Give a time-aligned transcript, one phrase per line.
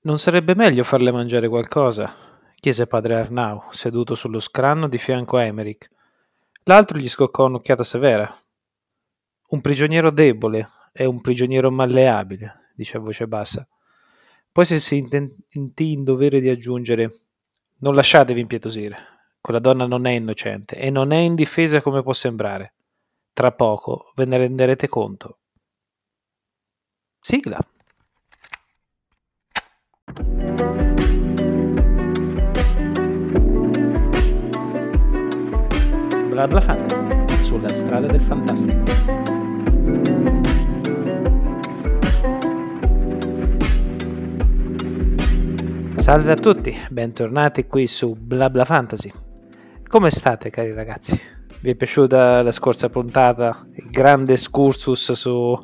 [0.00, 2.14] Non sarebbe meglio farle mangiare qualcosa?
[2.54, 5.90] chiese padre Arnau, seduto sullo scranno di fianco a Emerick.
[6.64, 8.32] L'altro gli scoccò un'occhiata severa.
[9.48, 13.66] Un prigioniero debole è un prigioniero malleabile, dice a voce bassa.
[14.50, 17.22] Poi si sentì in dovere di aggiungere
[17.78, 18.96] Non lasciatevi impietosire.
[19.40, 22.74] Quella donna non è innocente e non è indifesa come può sembrare.
[23.32, 25.38] Tra poco ve ne renderete conto.
[27.20, 27.58] Sigla.
[36.38, 38.84] Blabla Fantasy sulla strada del fantastico.
[45.96, 49.10] Salve a tutti, bentornati qui su Blabla Fantasy.
[49.88, 51.20] Come state cari ragazzi?
[51.60, 53.66] Vi è piaciuta la scorsa puntata?
[53.74, 55.58] Il grande excursus su,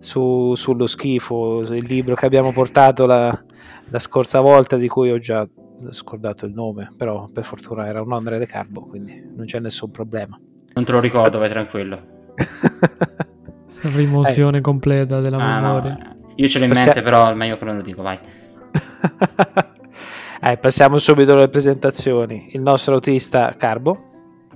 [0.00, 3.44] su, sullo schifo, il libro che abbiamo portato la,
[3.88, 5.48] la scorsa volta di cui ho già
[5.90, 9.90] scordato il nome, però per fortuna era un Andre De Carbo, quindi non c'è nessun
[9.90, 10.38] problema.
[10.74, 12.16] Non te lo ricordo, vai tranquillo.
[13.82, 14.60] Rimozione eh.
[14.60, 15.96] completa della ah, memoria.
[15.96, 16.16] No.
[16.36, 16.86] Io ce l'ho in Passia...
[16.86, 18.18] mente, però è meglio che non lo dico, vai.
[20.42, 22.50] eh, passiamo subito alle presentazioni.
[22.52, 24.06] Il nostro autista Carbo.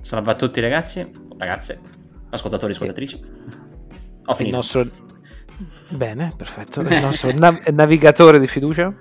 [0.01, 1.79] Salve a tutti ragazzi, ragazze,
[2.29, 3.21] ascoltatori e ascoltatrici.
[4.25, 4.43] Ho finito.
[4.43, 4.85] Il nostro...
[5.89, 6.81] Bene, perfetto.
[6.81, 8.93] Il nostro nav- navigatore di fiducia.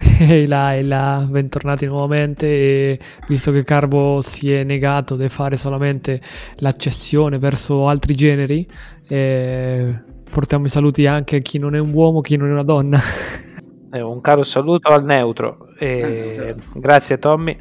[0.20, 2.46] Ehi là, ehi là, bentornati nuovamente.
[2.46, 6.20] E visto che Carbo si è negato di fare solamente
[6.56, 8.66] l'accessione verso altri generi,
[9.06, 9.94] eh,
[10.30, 12.98] portiamo i saluti anche a chi non è un uomo, chi non è una donna.
[13.92, 17.58] Eh, un caro saluto al neutro, e grazie Tommy,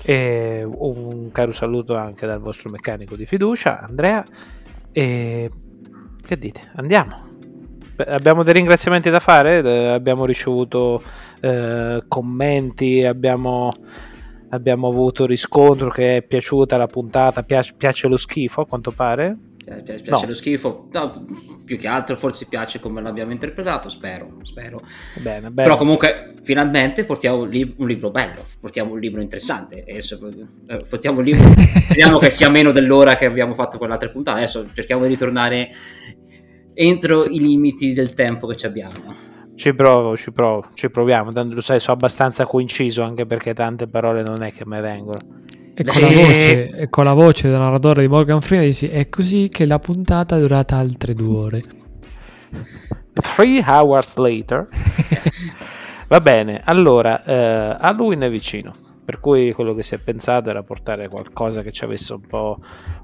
[0.00, 4.24] e un caro saluto anche dal vostro meccanico di fiducia, Andrea,
[4.92, 5.50] e
[6.24, 6.70] che dite?
[6.76, 7.35] Andiamo
[7.96, 11.02] abbiamo dei ringraziamenti da fare, eh, abbiamo ricevuto
[11.40, 13.70] eh, commenti, abbiamo,
[14.50, 19.36] abbiamo, avuto riscontro che è piaciuta la puntata, piace, piace lo schifo a quanto pare.
[19.66, 20.28] Piace, piace no.
[20.28, 21.26] lo schifo, no,
[21.64, 24.80] più che altro forse piace come l'abbiamo interpretato, spero, spero.
[25.14, 25.68] Bene, bene.
[25.68, 30.84] Però comunque finalmente portiamo un, lib- un, libro bello, portiamo un libro interessante, e eh,
[30.88, 31.42] portiamo un libro,
[31.82, 35.68] speriamo che sia meno dell'ora che abbiamo fatto con l'altra puntata, adesso cerchiamo di ritornare
[36.76, 37.34] entro sì.
[37.34, 39.24] i limiti del tempo che abbiamo.
[39.54, 41.32] Ci provo, ci provo, ci proviamo.
[41.32, 45.18] Tanto lo sai, sono abbastanza coinciso anche perché tante parole non è che mi vengono.
[45.74, 49.08] E con, la voce, e con la voce del narratore di Morgan Freeman dici, è
[49.08, 51.62] così che la puntata è durata altre due ore.
[53.34, 54.68] Three hours later.
[56.08, 58.74] Va bene, allora, eh, a lui ne è vicino.
[59.04, 62.58] Per cui quello che si è pensato era portare qualcosa che ci avesse un po'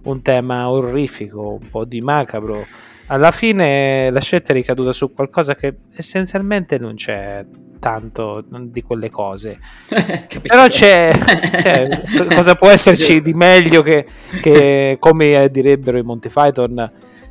[0.04, 2.66] un tema orrifico, un po' di macabro
[3.07, 7.45] alla fine la scelta è ricaduta su qualcosa che essenzialmente non c'è
[7.79, 9.59] tanto di quelle cose.
[10.41, 12.03] Però c'è, c'è,
[12.33, 14.07] cosa può esserci di meglio che,
[14.41, 16.91] che, come direbbero i Monty Python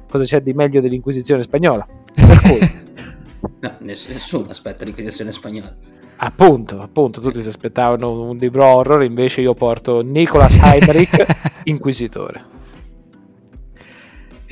[0.09, 1.87] cosa c'è di meglio dell'inquisizione spagnola?
[2.13, 2.79] Per cui.
[3.59, 5.75] No, nessuno aspetta l'inquisizione spagnola.
[6.17, 11.25] Appunto, appunto tutti si aspettavano un libro horror invece io porto Nicolas Heimrich
[11.63, 12.60] inquisitore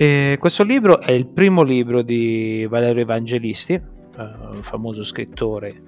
[0.01, 3.81] e questo libro è il primo libro di Valerio Evangelisti, eh,
[4.49, 5.81] un famoso scrittore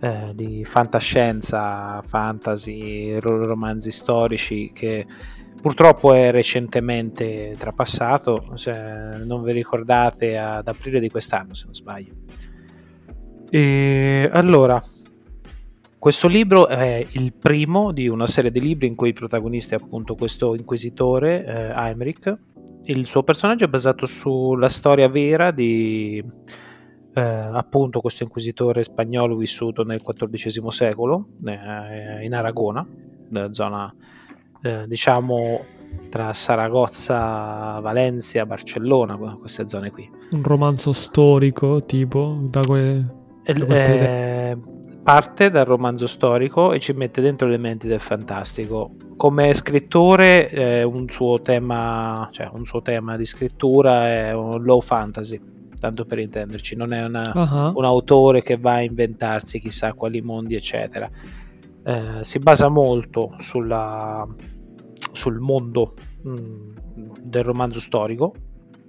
[0.00, 5.06] eh, di fantascienza, fantasy, romanzi storici che
[5.62, 8.72] purtroppo è recentemente trapassato, se
[9.24, 12.12] non vi ricordate ad aprile di quest'anno se non sbaglio.
[13.50, 14.82] E allora,
[15.96, 19.80] questo libro è il primo di una serie di libri in cui il protagonista è
[19.80, 22.36] appunto questo inquisitore, eh, Heinrich,
[22.84, 26.22] il suo personaggio è basato sulla storia vera di
[27.14, 32.86] eh, appunto questo inquisitore spagnolo vissuto nel XIV secolo eh, in Aragona,
[33.28, 33.94] nella zona
[34.62, 35.64] eh, diciamo
[36.08, 40.10] tra Saragozza, Valencia, Barcellona, queste zone qui.
[40.30, 43.04] Un romanzo storico tipo da, que-
[43.44, 44.56] da
[45.04, 51.08] parte dal romanzo storico e ci mette dentro elementi del fantastico come scrittore eh, un,
[51.08, 55.40] suo tema, cioè un suo tema di scrittura è un low fantasy,
[55.78, 57.76] tanto per intenderci, non è una, uh-huh.
[57.76, 61.08] un autore che va a inventarsi chissà quali mondi, eccetera.
[61.84, 64.26] Eh, si basa molto sulla,
[65.12, 66.70] sul mondo mh, mm,
[67.22, 68.34] del romanzo storico,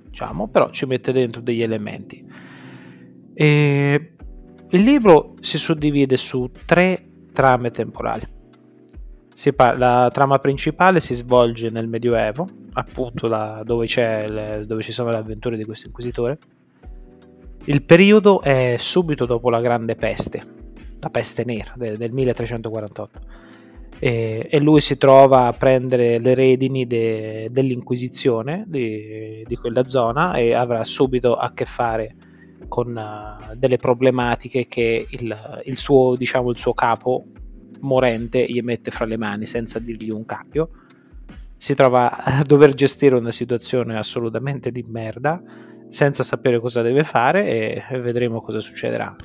[0.07, 2.25] diciamo, però ci mette dentro degli elementi.
[3.33, 4.14] E
[4.69, 8.33] il libro si suddivide su tre trame temporali
[9.53, 15.09] parla, la trama principale si svolge nel Medioevo, appunto la, dove, le, dove, ci sono
[15.09, 16.37] le avventure di questo inquisitore.
[17.65, 20.41] Il periodo è subito dopo la Grande Peste,
[20.99, 23.19] la peste nera de, del 1348
[23.99, 30.35] e, e, lui si trova a prendere le redini de, dell'inquisizione di, di, quella zona
[30.35, 32.33] e avrà subito a che fare con
[32.69, 37.25] uh, delle problematiche che il, il, suo, diciamo, il suo capo
[37.81, 40.69] morente gli mette fra le mani senza dirgli un cambio
[41.57, 45.41] si trova a dover gestire una situazione assolutamente di merda
[45.87, 49.15] senza sapere cosa deve fare e vedremo cosa succederà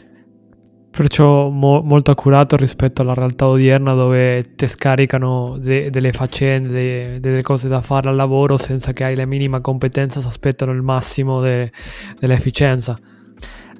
[0.90, 7.20] perciò mo- molto accurato rispetto alla realtà odierna dove ti scaricano de- delle faccende, de-
[7.20, 10.82] delle cose da fare al lavoro senza che hai la minima competenza, si aspettano il
[10.82, 11.70] massimo de-
[12.18, 12.98] dell'efficienza.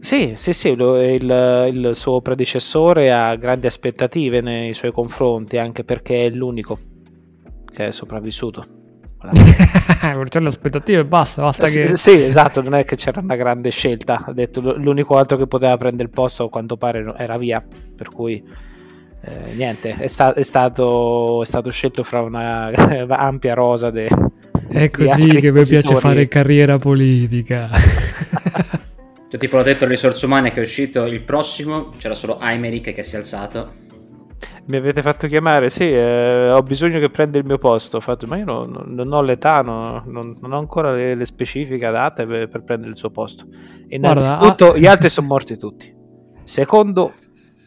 [0.00, 6.24] Sì, sì, sì, il, il, suo predecessore ha grandi aspettative nei suoi confronti, anche perché
[6.24, 6.78] è l'unico
[7.70, 8.78] che è sopravvissuto.
[10.28, 11.96] C'è le aspettative basta, basta sì, che...
[11.96, 14.24] Sì, esatto, non è che c'era una grande scelta.
[14.24, 17.62] Ha detto l'unico altro che poteva prendere il posto, a quanto pare, era via.
[17.94, 18.42] Per cui
[19.22, 22.70] eh, niente, è, sta- è, stato, è, stato, scelto fra una
[23.08, 24.08] ampia rosa de-
[24.70, 27.68] È così che mi piace fare carriera politica.
[29.30, 32.92] Cioè, tipo l'ho detto alle risorse umane che è uscito il prossimo, c'era solo Aymeric
[32.92, 33.74] che si è alzato.
[34.66, 37.98] Mi avete fatto chiamare, sì, eh, ho bisogno che prenda il mio posto.
[37.98, 41.24] Ho fatto, ma io non, non ho l'età, no, non, non, ho ancora le, le
[41.24, 43.46] specifiche adatte per, per, prendere il suo posto.
[43.90, 44.76] Innanzitutto, Guarda, ah...
[44.76, 45.94] gli altri sono morti tutti.
[46.42, 47.12] Secondo,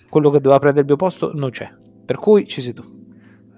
[0.09, 1.73] quello che doveva prendere il mio posto non c'è.
[2.05, 3.02] Per cui ci sei tu.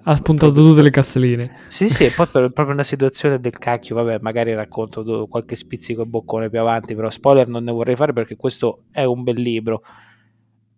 [0.07, 1.63] Ha spuntato tutte le casseline.
[1.65, 3.95] Sì, sì, poi è proprio una situazione del cacchio.
[3.95, 8.13] Vabbè, magari racconto qualche spizzico e boccone più avanti, però spoiler non ne vorrei fare
[8.13, 9.81] perché questo è un bel libro.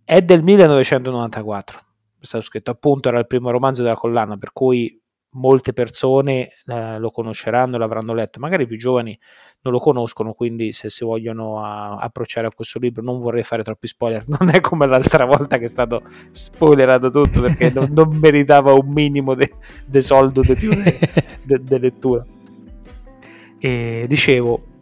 [0.04, 1.80] È del 1994.
[2.20, 4.98] È stato scritto appunto, era il primo romanzo della collana, per cui
[5.32, 9.18] molte persone eh, lo conosceranno, l'avranno letto, magari i più giovani
[9.62, 13.64] non lo conoscono, quindi se si vogliono a, approcciare a questo libro non vorrei fare
[13.64, 16.02] troppi spoiler, non è come l'altra volta che è stato
[16.32, 20.72] spoilerato tutto perché non, non, meritava un minimo di soldo di più
[21.44, 22.26] di lettura.
[23.60, 24.77] E dicevo,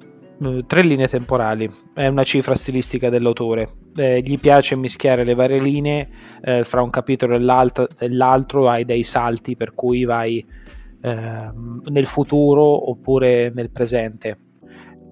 [0.65, 3.69] tre linee temporali, è una cifra stilistica dell'autore.
[3.95, 6.09] Eh, gli piace mischiare le varie linee
[6.41, 10.45] eh, fra un capitolo e l'altro, hai dei salti per cui vai
[11.01, 11.51] eh,
[11.83, 14.39] nel futuro oppure nel presente.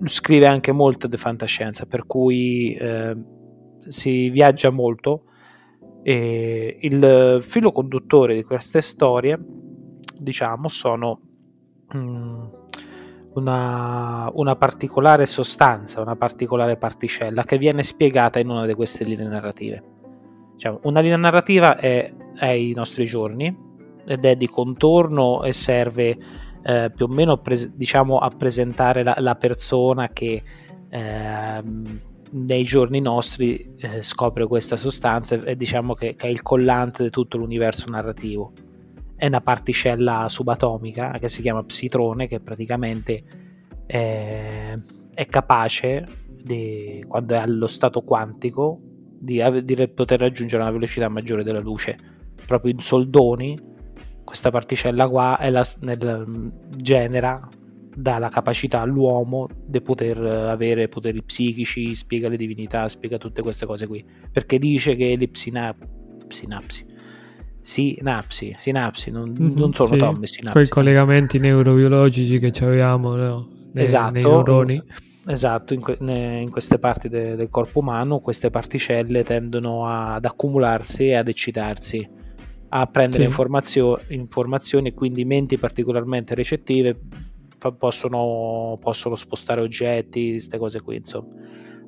[0.06, 3.16] Scrive anche molto di fantascienza, per cui eh,
[3.88, 5.26] si viaggia molto.
[6.02, 9.40] E il filo conduttore di queste storie,
[10.18, 11.22] diciamo, sono.
[11.96, 12.33] Mm,
[13.36, 19.28] una, una, particolare sostanza, una particolare particella che viene spiegata in una di queste linee
[19.28, 19.84] narrative.
[20.58, 23.72] Cioè, una linea narrativa è, è i nostri giorni
[24.06, 26.18] ed è di contorno e serve
[26.64, 30.44] eh, più o meno pres- diciamo, a presentare la, la persona che
[30.90, 31.64] eh,
[32.34, 37.10] nei giorni nostri eh, scopre questa sostanza e diciamo che, che è il collante di
[37.10, 38.52] tutto l'universo narrativo
[39.24, 43.24] è una particella subatomica che si chiama psitrone che praticamente
[43.86, 44.78] è,
[45.14, 48.82] è capace di, quando è allo stato quantico
[49.18, 51.98] di, di, poter raggiungere una velocità maggiore della luce.
[52.46, 53.58] Proprio in soldoni
[54.26, 57.48] questa particella qua la, nel, genera
[57.96, 63.66] dà la capacità all'uomo di poter avere poteri psichici, spiega le divinità, spiega tutte queste
[63.66, 65.88] cose qui, perché dice che le psinap-
[66.28, 66.92] sinapsi
[67.64, 70.52] sinapsi, sinapsi, non, mm-hmm, non sono sì, tombe, sinapsi.
[70.52, 73.48] Quei collegamenti neurobiologici che abbiamo no?
[73.72, 74.84] nei, esatto, nei neuroni.
[75.26, 81.08] Esatto, in, que- in queste parti de- del corpo umano queste particelle tendono ad accumularsi
[81.08, 82.06] e ad eccitarsi,
[82.68, 83.30] a prendere sì.
[83.30, 87.00] informazio- informazioni e quindi menti particolarmente recettive
[87.58, 91.30] fa- possono, possono spostare oggetti, queste cose qui, insomma.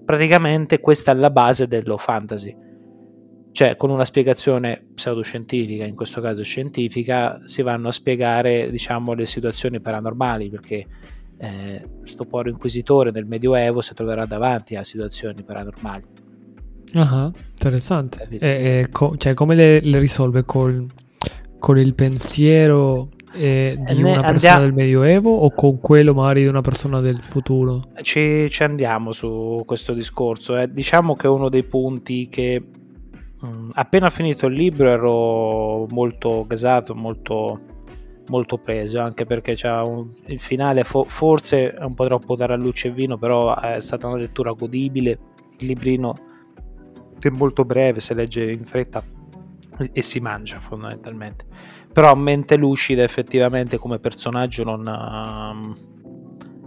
[0.05, 2.55] Praticamente questa è la base dello fantasy
[3.55, 9.25] cioè con una spiegazione pseudoscientifica, in questo caso scientifica, si vanno a spiegare diciamo, le
[9.25, 10.85] situazioni paranormali, perché
[11.37, 16.03] eh, sto povero inquisitore del Medioevo si troverà davanti a situazioni paranormali.
[16.95, 18.27] Ah, interessante.
[18.29, 20.85] E, e co- cioè, come le, le risolve col,
[21.57, 24.59] con il pensiero eh, di una persona andiamo...
[24.63, 27.87] del Medioevo o con quello magari di una persona del futuro?
[28.01, 30.57] Ci, ci andiamo su questo discorso.
[30.57, 30.69] Eh.
[30.69, 32.61] Diciamo che uno dei punti che
[33.73, 37.59] appena finito il libro ero molto gasato, molto,
[38.27, 42.91] molto preso, anche perché un, il finale fo- forse è un po' troppo luce e
[42.91, 45.19] vino, però è stata una lettura godibile.
[45.57, 46.15] Il librino
[47.19, 49.03] è molto breve, si legge in fretta
[49.91, 51.45] e si mangia fondamentalmente.
[51.91, 55.93] Però a mente lucida effettivamente come personaggio non...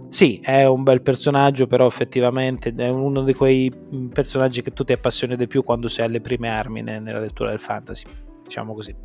[0.09, 3.71] Sì, è un bel personaggio, però effettivamente è uno di quei
[4.11, 7.59] personaggi che tu ti appassioni di più quando sei alle prime armi nella lettura del
[7.59, 8.05] fantasy,
[8.43, 8.95] diciamo così.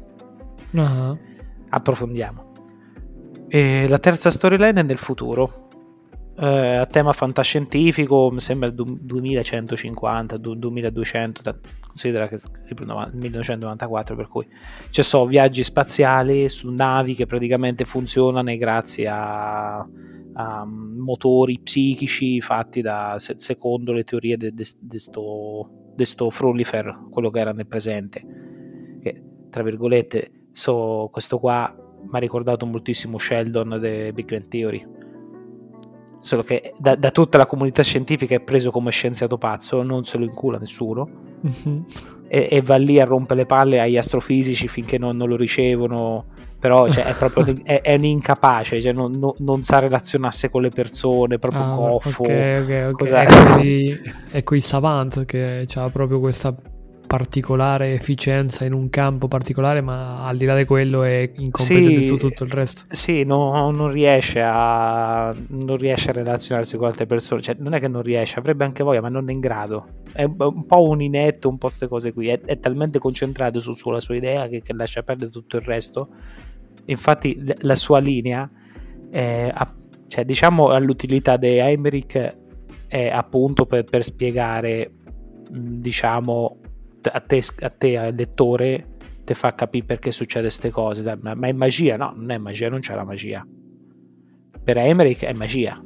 [0.72, 1.18] Uh-huh.
[1.68, 2.52] Approfondiamo.
[3.48, 5.68] E la terza storyline è nel futuro,
[6.36, 14.48] eh, a tema fantascientifico, mi sembra il 2150, 2200, considera che il 1994, per cui
[14.90, 19.86] ci sono viaggi spaziali su navi che praticamente funzionano grazie a,
[20.34, 24.52] a motori psichici fatti da, secondo le teorie di
[25.94, 31.72] questo Frullifer, quello che era nel presente, che tra virgolette, so, questo qua
[32.02, 34.86] mi ha ricordato moltissimo Sheldon di Big Bang Theory.
[36.18, 40.16] Solo che da, da, tutta la comunità scientifica è preso come scienziato pazzo, non se
[40.16, 41.08] lo incula nessuno,
[41.46, 41.82] mm-hmm.
[42.28, 46.24] e, e, va lì a rompere le palle agli astrofisici finché non, non lo ricevono,
[46.64, 50.62] però cioè, è proprio è, è un incapace, cioè, non, non, non, sa relazionarsi con
[50.62, 52.22] le persone, proprio ah, goffo.
[52.22, 53.08] Ok, ok, ok.
[53.10, 56.56] È, quei, è quei savant che ha proprio questa
[57.06, 62.06] particolare efficienza in un campo particolare, ma al di là di quello è incompetente sì,
[62.08, 62.82] su tutto il resto.
[62.88, 67.78] Sì, no, non, riesce a, non riesce a relazionarsi con altre persone, cioè, non è
[67.78, 69.86] che non riesce, avrebbe anche voglia, ma non è in grado.
[70.12, 73.74] È un po' un inetto, un po' queste cose qui, è, è talmente concentrato su,
[73.74, 76.08] sulla sua idea che, che, lascia perdere tutto il resto.
[76.86, 78.48] Infatti la sua linea,
[79.10, 79.52] è,
[80.06, 82.36] cioè, diciamo all'utilità di Emmerich
[82.86, 84.90] è appunto per, per spiegare
[85.50, 86.58] diciamo
[87.02, 88.92] a te, a te al lettore
[89.24, 91.18] ti fa capire perché succede queste cose.
[91.20, 91.96] Ma, è magia?
[91.96, 93.46] No non è magia non c'è la magia.
[94.62, 95.82] Per Emmerich è magia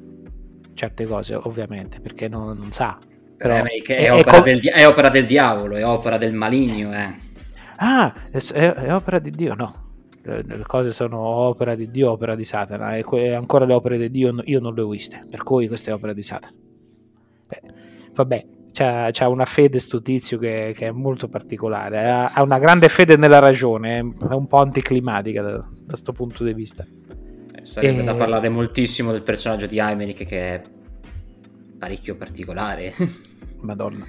[0.78, 2.98] certe cose ovviamente perché non, non sa.
[3.36, 7.14] Però è, è, opera del, è, opera del, diavolo è opera del maligno eh.
[7.76, 9.87] ah è, è, opera di Dio no
[10.28, 14.10] le cose sono opera di Dio opera di Satana e que- ancora le opere di
[14.10, 16.54] Dio io non le ho viste per cui questa è opera di Satana
[17.46, 17.62] Beh,
[18.12, 18.46] vabbè
[18.78, 22.42] c'ha, c'ha una fede sto tizio che, che è molto particolare, sì, ha, sì, ha,
[22.42, 26.86] una sì, grande fede nella ragione, è un po' anticlimatica da questo punto di vista.
[27.54, 28.04] Eh, sarebbe e...
[28.04, 30.62] da parlare moltissimo del personaggio di Aymeric che è
[31.78, 32.94] parecchio particolare.
[33.60, 34.06] Madonna.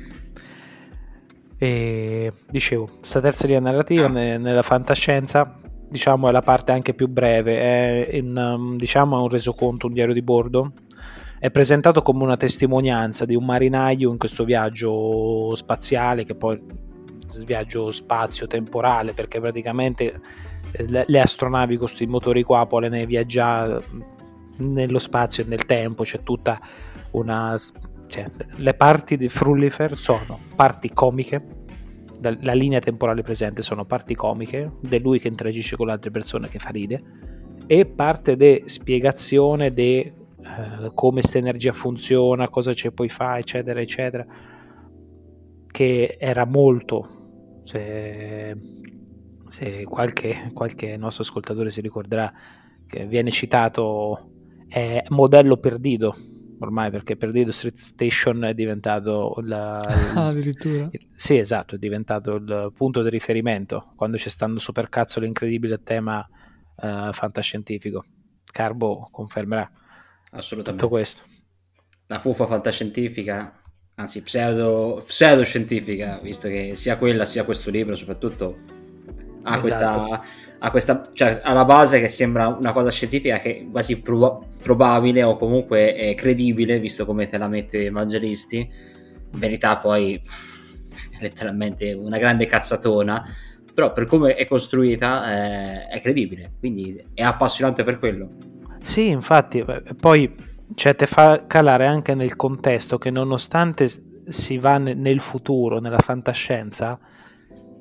[1.58, 4.10] E dicevo, questa terza linea narrativa ah.
[4.10, 9.30] ne, nella fantascienza, diciamo, è la parte anche più breve, è in, um, diciamo, un
[9.30, 10.74] resoconto, un diario di bordo.
[11.40, 16.60] È presentato come una testimonianza di un marinaio in questo viaggio spaziale che poi
[17.46, 20.20] viaggio spazio-temporale perché praticamente
[20.72, 23.84] eh, le, le astronavi con questi motori qua possono viaggiare
[24.58, 26.60] nello spazio e nel tempo c'è tutta
[27.12, 27.56] una
[28.08, 31.59] cioè, le parti di Frullifer sono parti comiche
[32.22, 36.48] la linea temporale presente sono parti comiche di lui che interagisce con le altre persone
[36.48, 37.02] che fa ride
[37.66, 43.80] e parte di spiegazione di eh, come questa energia funziona, cosa ci puoi fare, eccetera,
[43.80, 44.26] eccetera,
[45.68, 48.56] che era molto, se,
[49.48, 52.34] se qualche, qualche nostro ascoltatore si ricorderà,
[52.88, 54.32] che viene citato,
[54.68, 56.16] è modello Perdido,
[56.60, 59.80] ormai perché Perdido Street Station è diventato la,
[60.14, 64.90] ah, addirittura il, sì esatto è diventato il punto di riferimento quando c'è stato super
[64.90, 66.28] cazzo l'incredibile tema
[66.76, 68.04] uh, fantascientifico
[68.52, 69.70] Carbo confermerà
[70.32, 70.84] assolutamente.
[70.84, 71.24] Tutto questo.
[72.08, 73.62] La fuffa fantascientifica,
[73.96, 78.78] anzi pseudo, pseudoscientifica, visto che sia quella sia questo libro soprattutto
[79.44, 79.62] ha esatto.
[79.62, 80.22] questa,
[80.60, 85.24] ha questa cioè alla base che sembra una cosa scientifica che è quasi prob- probabile
[85.24, 88.58] o comunque è credibile, visto come te la mette Evangelisti.
[89.32, 93.24] In verità poi è letteralmente una grande cazzatona
[93.80, 98.30] però per come è costruita eh, è credibile, quindi è appassionante per quello.
[98.82, 99.64] Sì, infatti,
[99.98, 100.36] poi
[100.76, 103.88] cioè, te fa calare anche nel contesto che nonostante
[104.28, 107.00] si va nel futuro, nella fantascienza,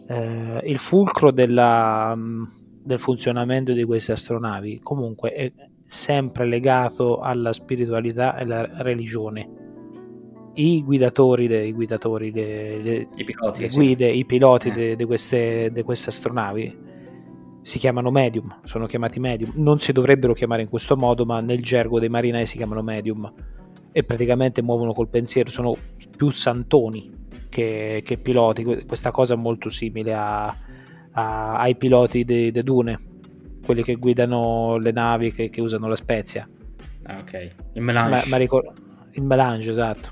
[0.08, 2.44] eh, il fulcro della, mm,
[2.82, 5.52] del funzionamento di queste astronavi comunque è
[5.84, 9.66] sempre legato alla spiritualità e alla religione.
[10.54, 14.18] I guidatori, dei guidatori, le, le, I piloti, le guide, sì.
[14.18, 14.96] i piloti eh.
[14.96, 16.86] di queste, queste astronavi
[17.60, 21.62] si chiamano medium, sono chiamati medium, non si dovrebbero chiamare in questo modo, ma nel
[21.62, 23.30] gergo dei marinai si chiamano medium
[23.92, 25.76] e praticamente muovono col pensiero, sono
[26.16, 27.17] più santoni
[27.48, 30.46] che, che piloti, questa cosa è molto simile a,
[31.12, 32.98] a, ai piloti di Dune,
[33.64, 36.48] quelli che guidano le navi che, che usano la spezia.
[37.04, 38.10] Ah ok, il melange.
[38.10, 38.72] Ma, ma ricor-
[39.12, 40.10] il melange, esatto,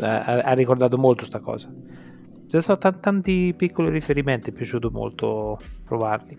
[0.00, 1.72] ha, ha ricordato molto questa cosa.
[2.46, 6.36] Ci sono t- tanti piccoli riferimenti, è piaciuto molto provarli.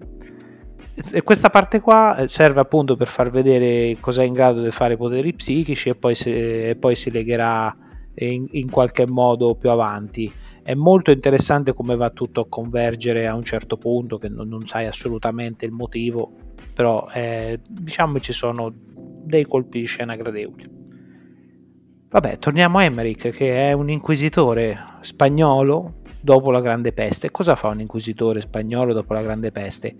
[1.11, 4.69] e questa parte qua eh, serve appunto per far vedere cosa è in grado di
[4.69, 7.75] fare i poteri psichici e poi, se, e poi si legherà
[8.15, 10.31] in, in, qualche modo più avanti.
[10.61, 14.65] È molto interessante come va tutto a convergere a un certo punto, che non, non
[14.65, 16.31] sai assolutamente il motivo,
[16.73, 20.81] però eh, diciamo ci sono dei colpi di scena gradevoli.
[22.09, 27.31] Vabbè, torniamo a Emmerich, che è un inquisitore spagnolo dopo la Grande Peste.
[27.31, 29.95] Cosa fa un inquisitore spagnolo dopo la Grande Peste?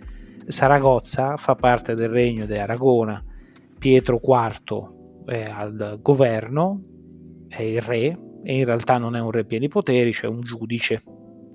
[0.45, 3.23] Saragozza fa parte del regno di Aragona,
[3.79, 6.81] Pietro IV è al governo,
[7.55, 11.03] è il re, e in realtà non è un re pieni poteri, cioè un giudice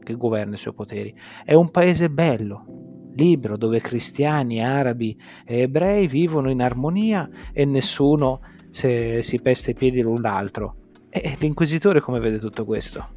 [0.02, 1.14] che governa i suoi poteri.
[1.44, 8.40] È un paese bello, libero, dove cristiani, arabi e ebrei vivono in armonia e nessuno
[8.70, 10.76] si, si pesta i piedi l'un l'altro.
[11.10, 13.16] E l'inquisitore come vede tutto questo?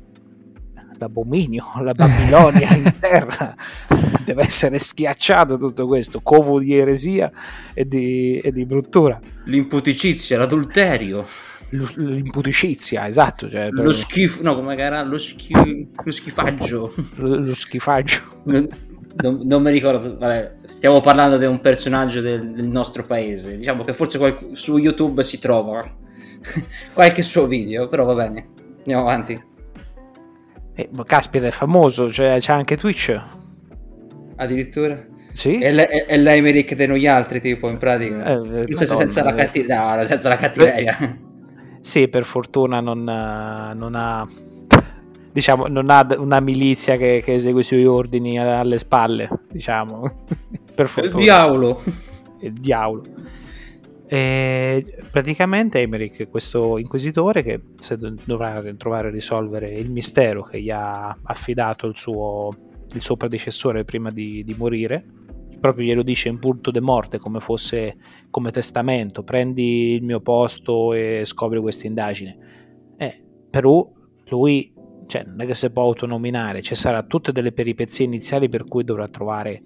[1.01, 3.55] l'abominio, la Babilonia in terra.
[4.23, 7.31] Deve essere schiacciato tutto questo, covo di eresia
[7.73, 9.19] e di, e di bruttura.
[9.45, 11.25] L'imputicizia, l'adulterio.
[11.71, 13.49] L'imputicizia, esatto.
[13.49, 13.83] Cioè, per...
[13.85, 15.03] Lo schifo, no, come era?
[15.03, 15.53] Lo, schi...
[16.03, 16.93] lo schifaggio.
[17.15, 18.21] Lo, lo schifaggio.
[18.43, 23.57] Non, non, mi ricordo, vabbè, stiamo parlando di un personaggio del, del nostro paese.
[23.57, 25.83] Diciamo che forse qual- su YouTube si trova
[26.93, 28.49] qualche suo video, però va bene.
[28.79, 29.41] Andiamo avanti.
[30.73, 33.21] Eh, caspita, è famoso, cioè c'è anche Twitch.
[34.35, 35.05] Addirittura?
[35.31, 35.57] Sì.
[35.59, 38.25] È, l- è l'Emerick di noi altri, tipo, in pratica.
[38.25, 41.29] Eh, eh no, senza la cattiveria.
[41.81, 44.25] Sì, per fortuna non, non ha
[45.31, 50.25] diciamo, non ha una milizia che, che, esegue i suoi ordini alle spalle, diciamo.
[50.73, 51.17] per fortuna.
[51.17, 51.81] Il diavolo.
[52.39, 53.03] Il diavolo.
[54.13, 57.61] E praticamente Emerick, questo inquisitore che
[58.25, 62.49] dovrà trovare e risolvere il mistero che gli ha affidato il suo,
[62.93, 65.05] il suo predecessore prima di, di, morire,
[65.61, 67.95] proprio glielo dice in punto de morte come fosse
[68.29, 72.37] come testamento, prendi il mio posto e scopri questa indagine.
[72.97, 73.89] Eh, però
[74.29, 74.73] lui
[75.05, 78.83] cioè, non è che si può autonominare, ci saranno tutte delle peripezie iniziali per cui
[78.83, 79.63] dovrà trovare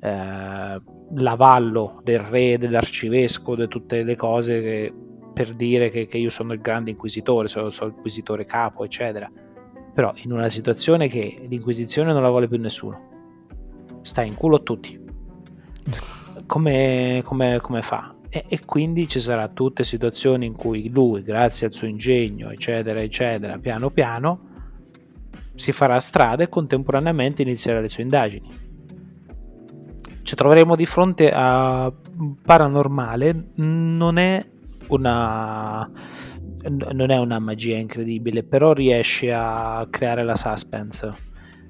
[0.00, 0.82] eh,
[1.14, 4.92] l'avallo del re, dell'arcivescovo, di tutte le cose che,
[5.32, 9.30] per dire che, che, io sono il grande inquisitore, sono, sono l'inquisitore capo, eccetera.
[9.92, 14.60] Però in una situazione che l'inquisizione non la vuole più nessuno, sta in culo a
[14.60, 14.99] tutti.
[16.46, 18.14] Come, come, come fa?
[18.28, 23.00] E, e, quindi ci saranno tutte situazioni in cui lui, grazie al suo ingegno, eccetera,
[23.00, 24.40] eccetera, piano piano,
[25.54, 28.68] si farà strada e contemporaneamente inizierà le sue indagini
[30.30, 31.92] ci troveremo di fronte a
[32.44, 34.46] paranormale non è
[34.88, 35.90] una
[36.62, 41.12] non è una magia incredibile però riesce a creare la suspense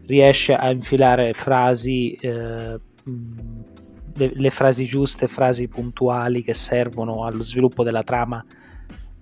[0.06, 2.78] riesce a infilare frasi eh,
[4.20, 8.44] le, le, frasi giuste frasi puntuali che servono allo sviluppo della trama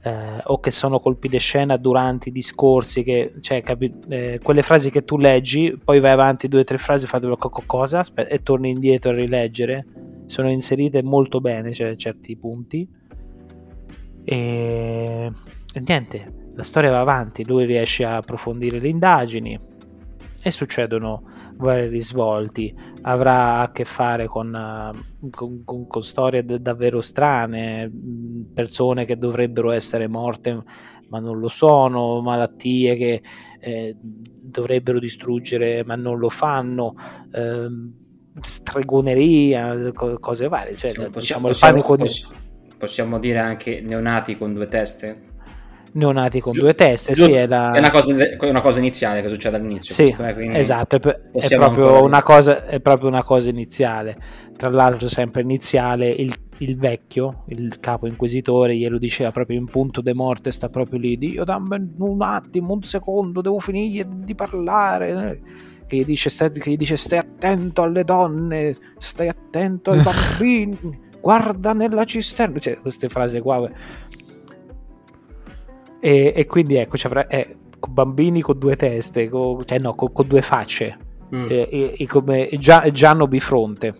[0.02, 4.62] eh, o che sono colpi di scena durante i discorsi, che, cioè, capi- eh, quelle
[4.62, 7.28] frasi che tu leggi, poi vai avanti due o tre frasi, fate
[7.66, 9.86] cosa aspetta, e torni indietro a rileggere.
[10.26, 12.86] Sono inserite molto bene cioè, certi punti.
[14.24, 15.30] E...
[15.72, 19.76] e niente, la storia va avanti, lui riesce a approfondire le indagini
[20.42, 21.22] e succedono
[21.56, 22.74] vari risvolti.
[23.02, 27.90] Avrà a che fare con, eh, con, con, con storie d- davvero strane,
[28.54, 30.62] persone che dovrebbero essere morte
[31.08, 33.22] ma non lo sono, malattie che
[33.60, 36.94] eh, dovrebbero distruggere ma non lo fanno.
[37.32, 37.68] Eh,
[38.40, 42.34] stregoneria, cose varie, cioè, possiamo, diciamo, possiamo, possiamo,
[42.78, 45.27] possiamo dire anche neonati con due teste
[45.92, 47.14] neonati con Giu- due teste.
[47.14, 47.72] Sì, è, la...
[47.72, 49.94] è, una cosa, è, una cosa, iniziale che succede all'inizio.
[49.94, 51.00] Sì, eh, esatto, è,
[51.32, 54.16] è, proprio una cosa, è proprio una cosa iniziale.
[54.56, 60.00] Tra l'altro, sempre iniziale, il, il vecchio, il capo inquisitore, glielo diceva proprio in punto
[60.00, 61.16] de morte, sta proprio lì.
[61.16, 65.40] Dio, dammi un attimo, un secondo, devo finire di parlare.
[65.86, 70.78] Che gli, dice, stai, che gli dice stai attento alle donne, stai attento ai bambini,
[71.20, 72.58] guarda nella cisterna.
[72.58, 73.70] Cioè, queste frasi qua
[76.00, 77.56] e, e quindi ecco, cioè, eh,
[77.88, 80.96] bambini con due teste, con, cioè no, con, con due facce,
[81.34, 81.46] mm.
[81.48, 83.94] e, e, come Gia, Gianno Bifronte,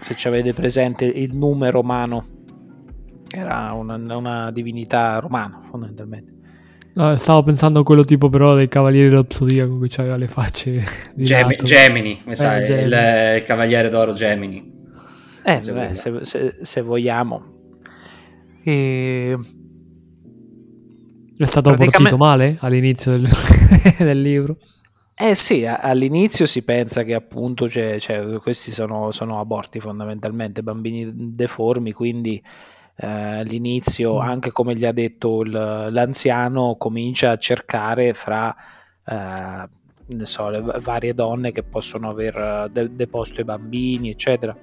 [0.00, 2.24] se ci avete presente il nome romano,
[3.30, 6.32] era una, una divinità romana fondamentalmente.
[6.94, 10.84] No, stavo pensando a quello tipo però dei Cavalieri dello Zodiaco che aveva le facce
[11.12, 12.84] di Gem- Gemini, mi sa, eh, Gemini.
[12.84, 14.72] Il, il, Cavaliere d'Oro Gemini.
[15.42, 17.52] Eh, beh, se, se, se, vogliamo.
[18.62, 19.36] E
[21.36, 22.16] è stato Praticamente...
[22.16, 23.28] male all'inizio del,
[23.98, 24.56] del libro?
[25.16, 31.08] Eh sì, all'inizio si pensa che appunto cioè, cioè, questi sono, sono, aborti fondamentalmente, bambini
[31.34, 32.42] deformi, quindi
[32.96, 34.20] eh, all'inizio, mm.
[34.20, 38.54] anche come gli ha detto il, l'anziano, comincia a cercare fra
[39.06, 39.68] eh,
[40.24, 44.56] so, le varie donne che possono aver de- deposto i bambini, eccetera.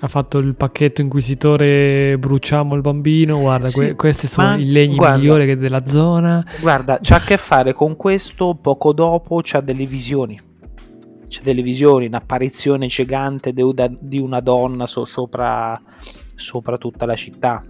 [0.00, 4.94] Ha fatto il pacchetto inquisitore bruciamo il bambino, guarda, sì, que- questi sono i legni
[4.94, 6.44] guarda, migliori della zona.
[6.60, 10.40] Guarda, c'ha a che fare con questo, poco dopo c'ha delle visioni.
[11.26, 15.80] C'è delle visioni, un'apparizione gigante di una donna so- sopra,
[16.34, 17.64] sopra tutta la città.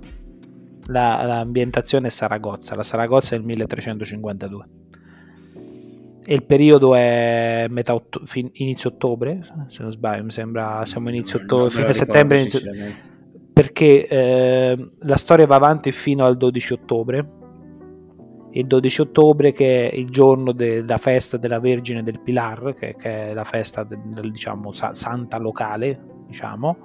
[0.88, 4.68] La, l'ambientazione è Saragozza, la Saragozza è il 1352
[6.30, 11.08] e il periodo è metà otto- fin- inizio ottobre, se non sbaglio, mi sembra siamo
[11.08, 12.60] inizio ottobre, fine settembre, inizio...
[13.50, 17.30] perché eh, la storia va avanti fino al 12 ottobre.
[18.50, 23.30] Il 12 ottobre, che è il giorno della festa della Vergine del Pilar, che, che
[23.30, 26.76] è la festa del, diciamo, sa- santa locale, diciamo.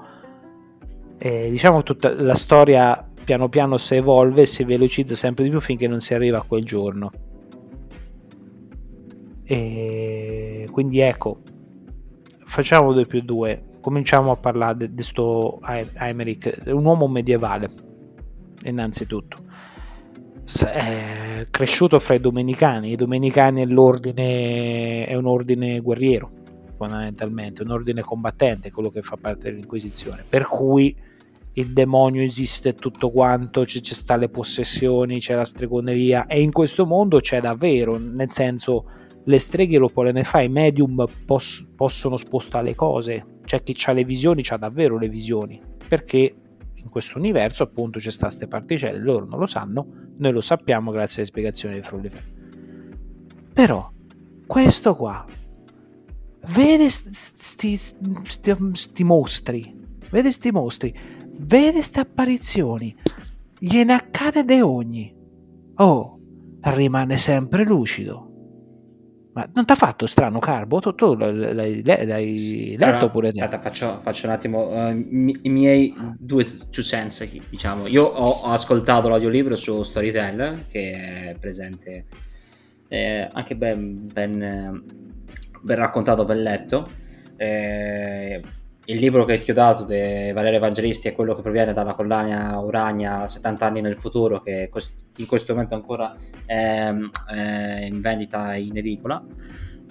[1.17, 5.59] E, diciamo tutta la storia piano piano si evolve e si velocizza sempre di più
[5.59, 7.11] finché non si arriva a quel giorno
[9.45, 11.41] e quindi ecco,
[12.45, 13.71] facciamo 2 più 2.
[13.81, 15.59] Cominciamo a parlare di questo
[15.95, 17.69] Emmerich, un uomo medievale,
[18.63, 19.37] innanzitutto.
[20.65, 26.31] È cresciuto fra i domenicani, i domenicani è, è un ordine guerriero,
[26.77, 30.23] fondamentalmente, un ordine combattente, quello che fa parte dell'Inquisizione.
[30.27, 30.95] Per cui
[31.53, 36.85] il demonio esiste tutto quanto, ci, ci le possessioni, c'è la stregoneria e in questo
[36.85, 38.85] mondo c'è davvero, nel senso
[39.25, 43.93] le streghe lo ne fai, i medium pos- possono spostare le cose, c'è chi ha
[43.93, 46.35] le visioni, ha davvero le visioni, perché
[46.73, 50.91] in questo universo appunto c'è sta queste particelle, loro non lo sanno, noi lo sappiamo
[50.91, 52.31] grazie alle spiegazioni di Frullifer.
[53.53, 53.91] Però
[54.45, 55.25] questo qua
[56.47, 59.73] vede sti, sti, sti mostri,
[60.09, 60.93] vede sti mostri,
[61.39, 62.93] vede ste apparizioni,
[63.57, 65.15] gliene accade de ogni.
[65.75, 66.19] Oh,
[66.61, 68.32] rimane sempre lucido
[69.33, 70.79] ma non ti ha fatto strano Carbo?
[70.79, 73.41] Tu, tu l'hai, l'hai sì, letto allora, pure te?
[73.41, 77.87] Aspetta, faccio, faccio, un attimo uh, i, miei due cents, diciamo.
[77.87, 82.05] Io ho, ho, ascoltato l'audiolibro su Storytel, che è presente,
[82.87, 84.83] eh, anche ben, ben,
[85.61, 86.91] ben, raccontato, ben letto.
[87.35, 88.41] Eh,
[88.85, 92.59] il libro che ti ho dato di Valerio Evangelisti è quello che proviene dalla collana
[92.59, 94.69] Urania 70 anni nel futuro che
[95.17, 96.13] in questo momento ancora
[96.45, 96.93] è,
[97.27, 99.23] è in vendita in edicola.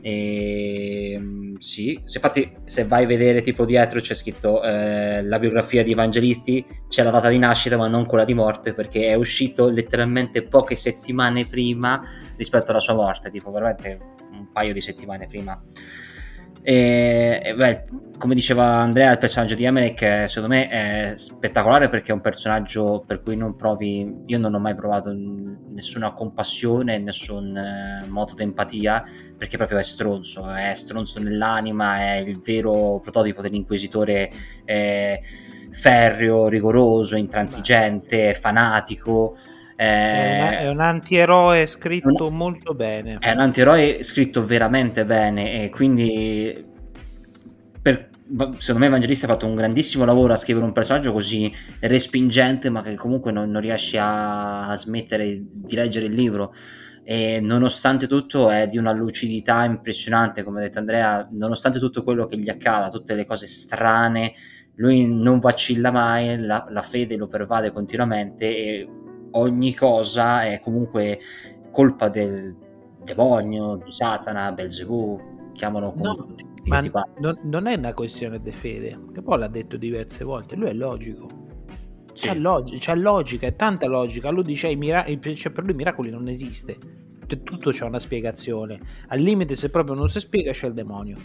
[0.04, 5.84] E sì, se infatti se vai a vedere tipo dietro c'è scritto eh, la biografia
[5.84, 9.70] di Evangelisti c'è la data di nascita ma non quella di morte perché è uscito
[9.70, 12.02] letteralmente poche settimane prima
[12.36, 14.00] rispetto alla sua morte tipo veramente
[14.32, 15.62] un paio di settimane prima
[16.64, 17.84] e, e beh,
[18.18, 23.02] come diceva Andrea, il personaggio di Emmerich secondo me è spettacolare perché è un personaggio
[23.04, 28.42] per cui non provi, io non ho mai provato nessuna compassione, nessun eh, modo di
[28.44, 29.02] empatia,
[29.36, 34.30] perché proprio è stronzo, è stronzo nell'anima, è il vero prototipo dell'inquisitore
[34.64, 35.20] eh,
[35.72, 39.36] ferreo, rigoroso, intransigente, fanatico.
[39.74, 43.16] È, è, un antieroe scritto un, molto bene.
[43.18, 46.64] È un antieroe scritto veramente bene e quindi
[47.80, 48.10] per,
[48.56, 52.80] secondo me Evangelista ha fatto un grandissimo lavoro a scrivere un personaggio così respingente ma
[52.80, 56.54] che comunque non, non riesce a, a smettere di leggere il libro
[57.04, 62.26] e nonostante tutto è di una lucidità impressionante come ha detto Andrea nonostante tutto quello
[62.26, 64.32] che gli accada tutte le cose strane
[64.76, 68.88] lui non vacilla mai la, la fede lo pervade continuamente e
[69.32, 71.18] ogni cosa è comunque
[71.70, 72.54] colpa del
[73.02, 76.34] demonio, di Satana, Belzebù, chiamano come no.
[76.64, 76.80] Ma
[77.18, 80.72] non, non, è una questione di fede, che poi l'ha detto diverse volte, lui è
[80.72, 81.28] logico.
[82.12, 82.28] Sì.
[82.28, 84.30] C'è, log- c'è, logica, è tanta logica.
[84.30, 86.78] Lui dice che mira- cioè per lui miracoli non esiste.
[87.26, 88.78] Tutto c'è una spiegazione.
[89.08, 91.16] Al limite, se proprio non si spiega, c'è il demonio.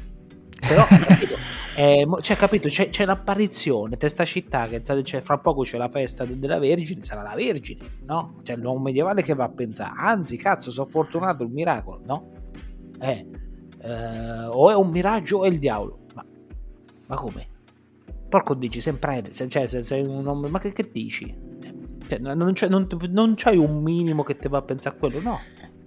[0.60, 0.84] Però,
[1.78, 6.26] eh, cioè, capito, c'è, c'è l'apparizione, testa città, che cioè, fra poco c'è la festa
[6.26, 8.40] della Vergine, sarà la Vergine, no?
[8.42, 12.32] Cioè l'uomo medievale che va a pensare, anzi, cazzo, sono fortunato, il miracolo, no?
[13.00, 13.28] Eh,
[13.80, 16.00] eh, o è un miraggio o è il diavolo.
[16.16, 16.26] Ma,
[17.06, 17.48] ma come?
[18.28, 21.32] Porco dici, sempre, cioè, se sei un uomo, ma che, che dici?
[22.08, 25.22] Cioè, non, c'è, non, non c'hai un minimo che ti va a pensare a quello,
[25.22, 25.40] no?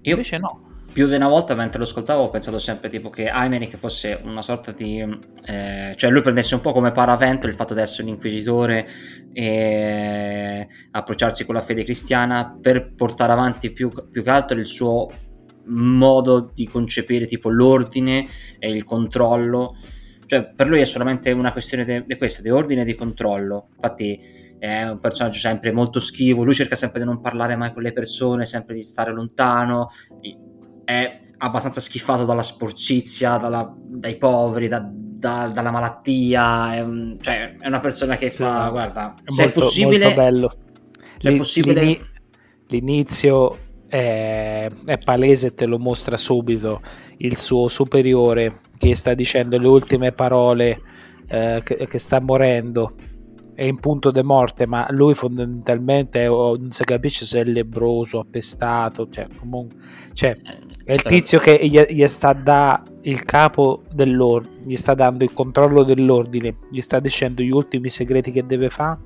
[0.03, 3.29] Io, Invece no più di una volta mentre lo ascoltavo ho pensato sempre tipo che
[3.29, 5.01] Aimeric fosse una sorta di
[5.45, 8.87] eh, cioè lui prendesse un po' come paravento il fatto di essere un inquisitore
[9.33, 15.09] e approcciarsi con la fede cristiana per portare avanti più, più che altro il suo
[15.67, 18.27] modo di concepire tipo l'ordine
[18.59, 19.77] e il controllo.
[20.27, 23.69] Cioè, per lui è solamente una questione di questo, di ordine e di controllo.
[23.75, 24.19] Infatti
[24.59, 27.93] è un personaggio sempre molto schivo, lui cerca sempre di non parlare mai con le
[27.93, 29.89] persone, sempre di stare lontano,
[30.91, 37.55] è abbastanza schifato dalla sporcizia, dalla, dai poveri, da, da, dalla malattia, è, un, cioè,
[37.59, 40.05] è una persona che sì, fa, guarda, se molto, è possibile...
[40.05, 40.53] Molto bello.
[41.17, 41.99] Se è possibile...
[42.67, 46.81] L'inizio è, è palese, te lo mostra subito.
[47.19, 50.81] Il suo superiore che sta dicendo le ultime parole
[51.29, 52.95] eh, che, che, sta morendo
[53.61, 59.07] è in punto di morte ma lui fondamentalmente non si capisce se è lebroso appestato
[59.11, 59.77] cioè, comunque,
[60.15, 60.35] cioè
[60.83, 65.35] è il tizio che gli, gli sta da il capo dell'ordine gli sta dando il
[65.35, 68.99] controllo dell'ordine gli sta dicendo gli ultimi segreti che deve fare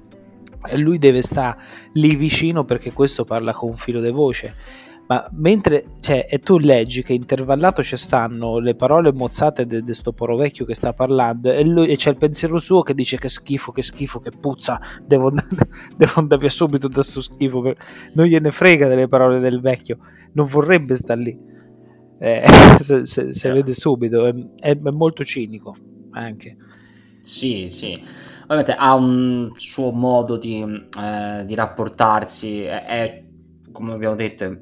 [0.69, 1.59] e lui deve stare
[1.95, 4.55] lì vicino perché questo parla con un filo di voce
[5.07, 10.12] ma mentre cioè, e tu leggi che intervallato ci stanno le parole mozzate di questo
[10.12, 13.29] poro vecchio che sta parlando e, lui, e c'è il pensiero suo che dice che
[13.29, 15.31] schifo, che schifo, che puzza, devo,
[15.97, 17.75] devo andare via subito da sto schifo,
[18.14, 19.99] non gliene frega delle parole del vecchio,
[20.33, 21.38] non vorrebbe stare lì,
[22.19, 22.45] eh,
[22.81, 25.75] se, se, se vede subito, è, è, molto cinico
[26.12, 26.57] anche.
[27.21, 28.01] Sì, sì
[28.45, 33.25] ovviamente ha un suo modo di, eh, di rapportarsi, è,
[33.75, 34.59] come abbiamo detto,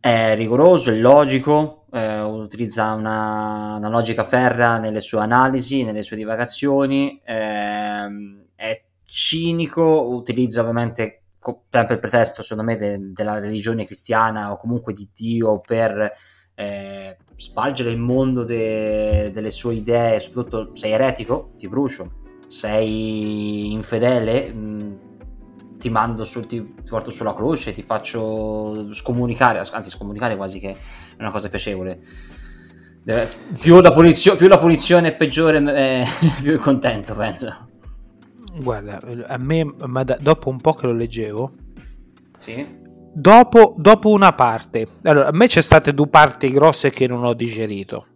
[0.00, 6.16] è rigoroso, è logico, eh, utilizza una, una, logica ferra nelle sue analisi, nelle sue
[6.16, 8.08] divagazioni, eh,
[8.56, 11.22] è cinico, utilizza ovviamente
[11.68, 16.12] per il pretesto, secondo me, de, della religione cristiana o comunque di Dio per
[16.54, 24.52] eh, spalgere il mondo de, delle sue idee, soprattutto sei eretico, ti brucio, sei infedele,
[24.52, 25.11] mh,
[25.82, 30.70] ti mando sul, ti, ti, porto sulla croce, ti faccio scomunicare, anzi scomunicare quasi che
[30.70, 30.76] è
[31.18, 31.98] una cosa piacevole.
[33.02, 33.28] Deve,
[33.60, 36.06] più, la punizio, più, la punizione è peggiore, eh,
[36.40, 37.66] più contento, penso.
[38.60, 41.52] Guarda, a me, ma da, dopo un po' che lo leggevo,
[42.38, 42.64] sì.
[43.14, 47.34] Dopo, dopo, una parte, allora a me c'è state due parti grosse che non ho
[47.34, 48.06] digerito.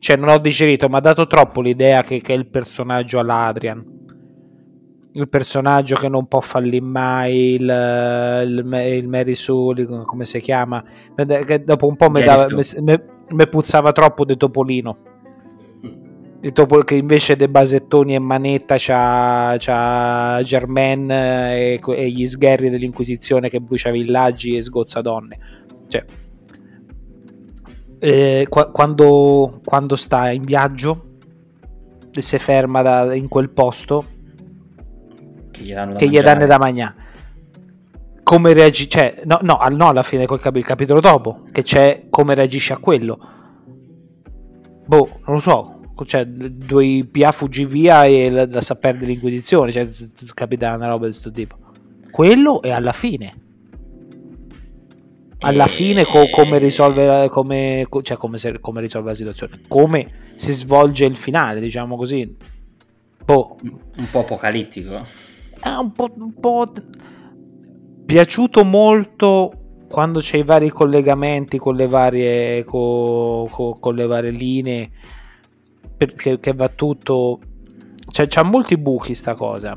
[0.00, 3.84] Cioè, non ho digerito, mi ha dato troppo l'idea che, che è il personaggio all'Adrian.
[5.18, 10.82] Il personaggio che non può fallire mai, il, il, il Mary Sully, come si chiama.
[11.14, 14.96] Che dopo un po' mi puzzava troppo di Topolino.
[16.40, 22.70] Il topo che invece dei basettoni e manetta c'ha, c'ha Germaine e, e, gli sgherri
[22.70, 25.36] dell'Inquisizione che brucia villaggi e sgozza donne.
[25.88, 26.04] Cioè,
[27.98, 31.06] eh, qu- quando, quando, sta in viaggio
[32.14, 34.04] e si ferma da, in quel posto
[35.58, 36.94] che gli danno da, che gli danno da mangiare.
[38.22, 42.34] Come reagisce cioè, no, no, no, alla fine col cap- capitolo dopo che c'è come
[42.34, 43.18] reagisce a quello.
[44.86, 45.74] Boh non lo so.
[46.04, 49.72] Cioè due PA fuggi via e la, la sa perdere l'inquisizione.
[49.72, 49.88] Cioè
[50.34, 51.56] capita una roba di questo tipo.
[52.10, 53.46] Quello è alla fine.
[55.40, 55.68] Alla e...
[55.68, 59.60] fine co- come risolve come, cioè come, se, come risolve la situazione.
[59.66, 62.36] Come si svolge il finale diciamo così.
[63.24, 63.56] Boh.
[63.62, 65.02] un po' apocalittico
[65.60, 66.72] è un po', un po'
[68.04, 69.52] piaciuto molto
[69.88, 74.90] quando c'è i vari collegamenti con le varie co, co, con le varie linee
[75.96, 77.40] perché che va tutto.
[78.10, 79.76] Cioè, c'ha molti buchi sta cosa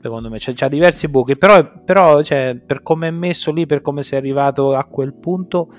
[0.00, 3.82] secondo me, cioè, c'ha diversi buchi, però, però cioè, per come è messo lì, per
[3.82, 5.72] come sei arrivato a quel punto,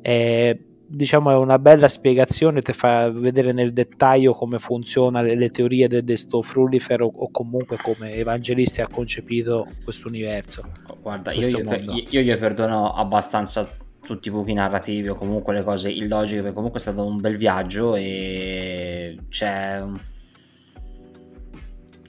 [0.00, 0.56] è,
[0.94, 5.88] diciamo è una bella spiegazione, ti fa vedere nel dettaglio come funzionano le, le, teorie
[5.88, 10.70] di questo frulifero o comunque come Evangelisti ha concepito questo universo.
[11.00, 13.68] Guarda, io, io, io gli perdono abbastanza
[14.02, 17.36] tutti i buchi narrativi o comunque le cose illogiche, perché comunque è stato un bel
[17.36, 19.82] viaggio e c'è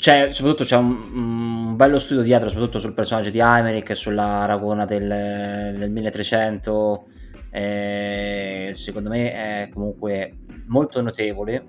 [0.03, 4.43] c'è, soprattutto c'è un, un, bello studio dietro, soprattutto sul personaggio di Aymeric e sulla
[4.43, 5.07] Ragona del,
[5.77, 7.05] del 1300.
[7.55, 11.63] Eh, secondo me è comunque molto notevole.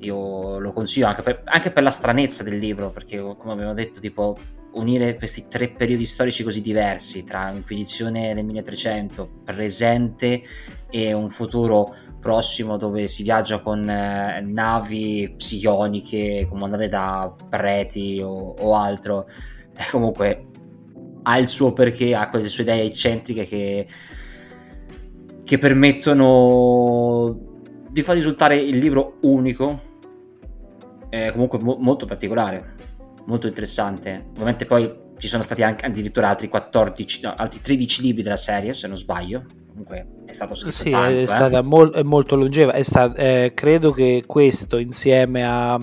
[0.00, 4.00] Io lo consiglio anche per, anche per la stranezza del libro, perché come abbiamo detto,
[4.00, 4.38] tipo
[4.72, 10.42] unire questi tre periodi storici così diversi tra Inquisizione del 1300, presente
[10.90, 18.54] e un futuro prossimo dove si viaggia con eh, navi psioniche comandate da preti o,
[18.58, 19.26] o altro.
[19.74, 20.46] E comunque
[21.22, 23.86] ha il suo perché, ha quelle sue idee eccentriche che,
[25.48, 27.38] che permettono
[27.88, 29.80] di far risultare il libro unico,
[31.08, 32.74] eh, comunque mo- molto particolare,
[33.24, 34.26] molto interessante.
[34.32, 38.74] Ovviamente poi ci sono stati anche addirittura altri 14, no, altri 13 libri della serie,
[38.74, 41.26] se non sbaglio, comunque è stato scritto Sì, tanto, è eh.
[41.26, 42.72] stata mol- è molto longeva.
[42.72, 45.80] È sta- eh, credo che questo, insieme a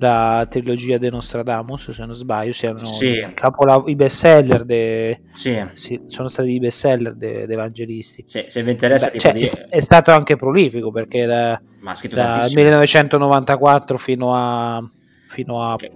[0.00, 3.10] la trilogia di Nostradamus, se non sbaglio, siano Sì.
[3.18, 4.64] i, capola- i bestseller.
[4.64, 8.24] De- Sì, sì, sono stati i bestseller dei de evangelisti.
[8.26, 11.60] se, se vi interessa, Beh, cioè, di- è, è stato anche prolifico perché da,
[12.32, 12.60] tantissimo.
[12.62, 14.82] 1994 fino a,
[15.26, 15.90] fino a Ok.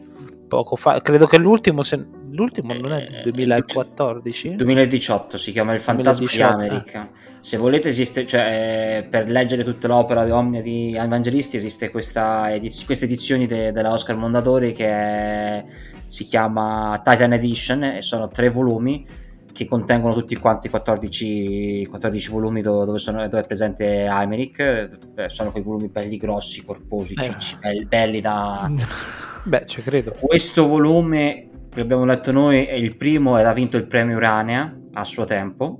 [0.48, 4.56] poco fa, credo che l'ultimo, se- l'ultimo non è del 2014?
[4.56, 7.10] 2018 si chiama Il fantasma 2018, di America.
[7.40, 12.52] Se volete esiste, cioè eh, per leggere tutta l'opera di Omnia di Evangelisti esiste questa
[12.52, 15.64] ediz- queste edizioni de- della Oscar Mondadori che è-
[16.06, 19.06] si chiama Titan Edition e sono tre volumi
[19.52, 24.58] che contengono tutti quanti 14, 14 volumi do- dove, sono- dove è presente Emmerich.
[25.16, 27.22] Eh, sono quei volumi belli grossi, corposi, Eh.
[27.22, 28.68] cicci, belli, belli da,
[29.44, 30.16] Beh, ci credo.
[30.20, 35.04] questo volume abbiamo letto noi è il primo ed ha vinto il premio Uranea a
[35.04, 35.78] suo tempo,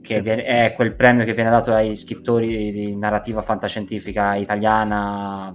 [0.00, 0.30] che Sì.
[0.30, 5.54] è quel premio che viene dato ai scrittori di narrativa fantascientifica italiana.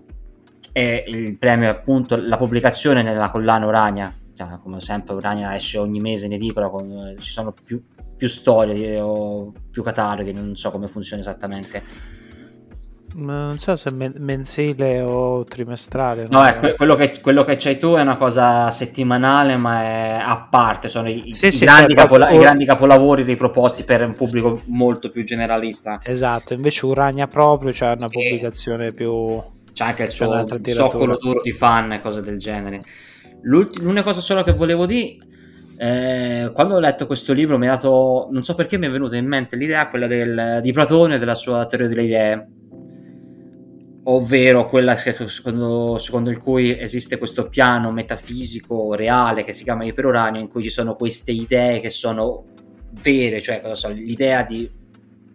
[0.72, 4.15] E il premio è appunto la pubblicazione nella collana Urania.
[4.34, 7.82] Cioè, come sempre, Urania esce ogni mese in edicola, con- ci sono più,
[8.17, 11.84] più storie o più cataloghi, non so come funziona esattamente.
[13.15, 16.28] Ma Non so se è men- mensile o trimestrale.
[16.30, 16.45] No, no?
[16.45, 20.47] è que- quello, che, quello che c'hai tu è una cosa settimanale, ma è a
[20.49, 20.89] parte.
[20.89, 24.15] Sono i, Sì, i sì, grandi, cioè, capola- proprio- i grandi capolavori riproposti per un
[24.15, 25.99] pubblico molto più generalista.
[26.04, 28.13] Esatto, invece Urania proprio c'è una Sì.
[28.13, 29.41] pubblicazione più...
[29.73, 32.82] C'è anche il suo zoccolo duro di fan e cose del genere.
[33.43, 35.17] L'ulti- l'unica cosa solo che volevo dire,
[35.78, 39.15] eh, quando ho letto questo libro, mi ha dato, non so perché mi è venuta
[39.17, 42.47] in mente l'idea, quella del- di Platone e della sua teoria delle idee.
[44.06, 50.42] Ovvero quella secondo, secondo il cui esiste questo piano metafisico reale che si chiama iperuranio,
[50.42, 52.44] in cui ci sono queste idee che sono
[53.02, 54.70] vere, cioè so, l'idea di,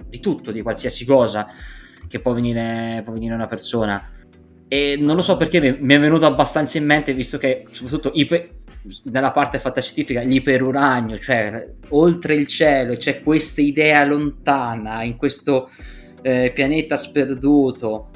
[0.06, 1.46] di tutto, di qualsiasi cosa
[2.06, 4.06] che può venire, può venire una persona.
[4.68, 8.50] E non lo so perché mi, è venuto abbastanza in mente, visto che soprattutto iper-
[9.04, 15.70] nella parte fantascientifica l'iperuranio, cioè oltre il cielo, c'è questa idea lontana in questo
[16.20, 18.10] eh, pianeta sperduto.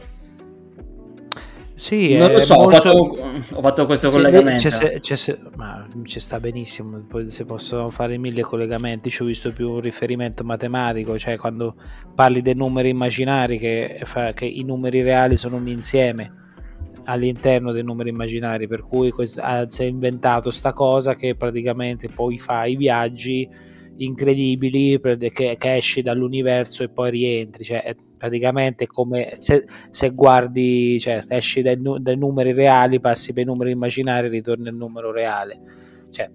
[1.82, 4.62] Sì, non lo so, ho, molto- fatto, ho fatto questo Cioè, collegamento.
[4.62, 9.22] c'è se- c'è se- ma ci sta benissimo, poi si possono fare mille collegamenti, ci
[9.22, 11.74] ho visto più un riferimento matematico, cioè quando
[12.14, 16.32] parli dei numeri immaginari che, fa- che i numeri reali sono un insieme
[17.04, 22.08] all'interno dei numeri immaginari, per cui quest- ah, si è inventato sta cosa che praticamente
[22.08, 23.48] poi fa i viaggi
[23.96, 30.98] incredibili che, che esci dall'universo e poi rientri, cioè è praticamente come se, se guardi,
[30.98, 35.10] cioè esci dai, dai numeri reali, passi per i numeri immaginari e ritorni al numero
[35.12, 35.60] reale.
[36.10, 36.30] Cioè,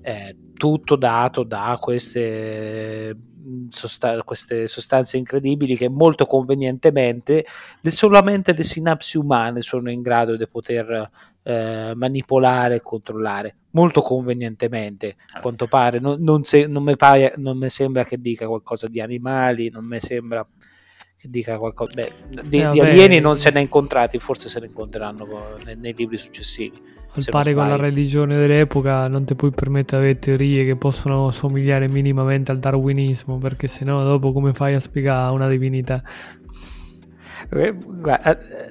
[0.00, 7.44] è tutto dato da queste, mh, sosta- queste sostanze incredibili che molto convenientemente
[7.80, 11.10] le- solamente le sinapsi umane sono in grado di poter
[11.42, 15.16] eh, manipolare e controllare molto convenientemente.
[15.32, 18.86] A quanto pare non, non, se- non mi pare- non mi sembra che dica qualcosa
[18.86, 20.46] di animali non mi sembra
[21.16, 22.12] che dica qualcosa beh,
[22.46, 25.76] di, Eh, di alieni non se ne ha incontrati forse se ne incontreranno poi nei,
[25.76, 26.80] nei libri successivi
[27.14, 31.30] Al pari con la religione dell'epoca non ti puoi permettere di avere teorie che possono
[31.30, 36.02] somigliare minimamente al darwinismo, perché sennò dopo come fai a spiegare una divinità?
[37.50, 37.76] Eh,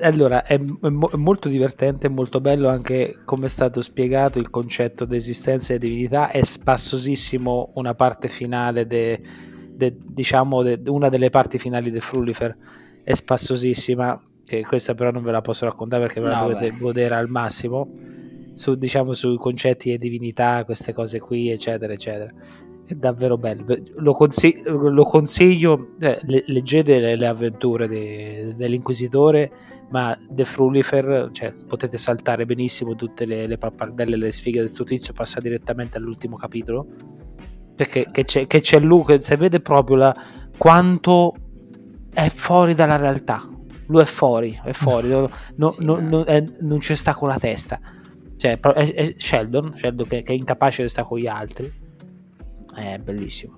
[0.01, 4.49] allora è, è mo- molto divertente, è molto bello anche come è stato spiegato il
[4.49, 6.29] concetto di esistenza e divinità.
[6.29, 9.21] È spassosissimo una parte finale, de,
[9.69, 12.55] de- diciamo, de- una delle parti finali di Frullifer
[13.03, 14.19] è spassosissima.
[14.43, 16.77] Che questa però non ve la posso raccontare perché ve la No, dovete beh.
[16.77, 17.87] godere al massimo.
[18.53, 22.31] Su, diciamo, sui concetti di divinità, queste cose qui, eccetera, eccetera.
[22.85, 23.65] È davvero bello.
[23.95, 29.51] Lo, consig- lo consiglio, eh, le- leggete le, le avventure de- dell'Inquisitore,
[29.91, 34.83] ma The Frullifer, cioè, potete saltare benissimo tutte le, le pappardelle, le sfighe di questo
[34.83, 36.87] tizio, passa direttamente all'ultimo capitolo.
[37.75, 40.15] Perché che c'è, che c'è lui, che si vede proprio la,
[40.57, 41.33] quanto
[42.13, 43.41] è fuori dalla realtà.
[43.87, 45.29] Lui è fuori, è fuori, no-
[45.79, 47.79] no- no- è- non ci sta con la testa.
[48.41, 51.71] Cioè, è, è Sheldon, Sheldon che, che è incapace di stare con gli altri.
[52.75, 53.53] È bellissimo.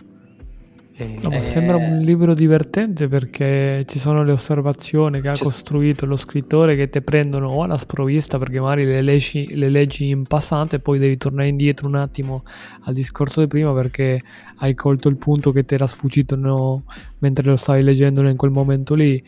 [0.96, 5.32] E- No, ma Eh, sembra un libro divertente perché ci sono le osservazioni che ha
[5.32, 9.70] C'è- costruito lo scrittore che ti prendono o alla sprovvista perché magari le leggi, le
[9.70, 12.44] leggi in passante e poi devi tornare indietro un attimo
[12.82, 14.22] al discorso di prima perché
[14.58, 16.84] hai colto il punto che ti era sfuggito no,
[17.20, 19.24] mentre lo stavi leggendo in quel momento lì.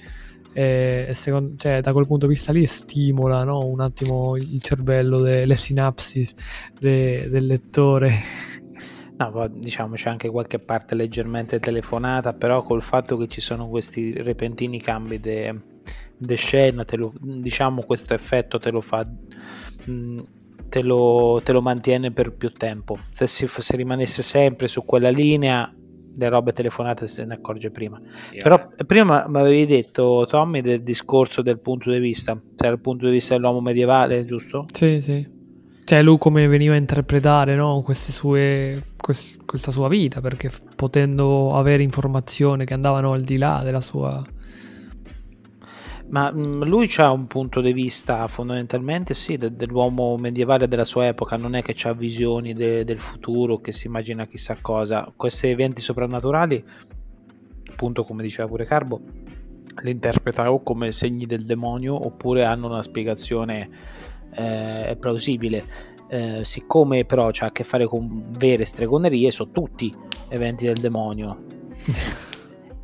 [0.57, 5.19] E secondo- cioè, da quel punto di vista lì stimola no, un attimo il cervello,
[5.19, 6.25] de- le sinapsi
[6.79, 8.09] de- del lettore.
[9.17, 14.11] No, diciamo c'è anche qualche parte leggermente telefonata, però col fatto che ci sono questi
[14.21, 15.21] repentini cambi
[16.17, 19.03] di scena, lo, diciamo questo effetto te lo fa,
[19.89, 20.19] mm,
[20.67, 22.97] te lo, te lo mantiene per più tempo.
[23.09, 25.73] Se si se rimanesse sempre su quella linea,
[26.15, 27.99] le robe telefonate se ne accorge prima.
[28.09, 28.85] Sì, Però vabbè.
[28.85, 33.11] prima mi avevi detto, Tommy, del discorso del punto di vista, cioè il punto di
[33.11, 34.65] vista dell'uomo medievale, giusto?
[34.71, 35.33] Sì, sì
[35.85, 37.85] cioè lui come veniva a interpretare no?
[37.93, 43.81] sue, quest, questa sua vita, perché potendo avere informazioni che andavano al di là della
[43.81, 44.23] sua...
[46.07, 51.07] Ma mm, lui ha un punto di vista fondamentalmente sì, de, dell'uomo medievale della sua
[51.07, 55.11] epoca, non è che ha visioni de, del futuro, che si immagina chissà cosa.
[55.15, 56.63] Questi eventi soprannaturali,
[57.71, 59.01] appunto come diceva pure Carbo,
[59.83, 63.69] li interpreta o come segni del demonio oppure hanno una spiegazione
[64.33, 65.93] eh, plausibile.
[66.07, 69.93] Eh, siccome però ha a che fare con vere stregonerie, sono tutti
[70.29, 71.43] eventi del demonio.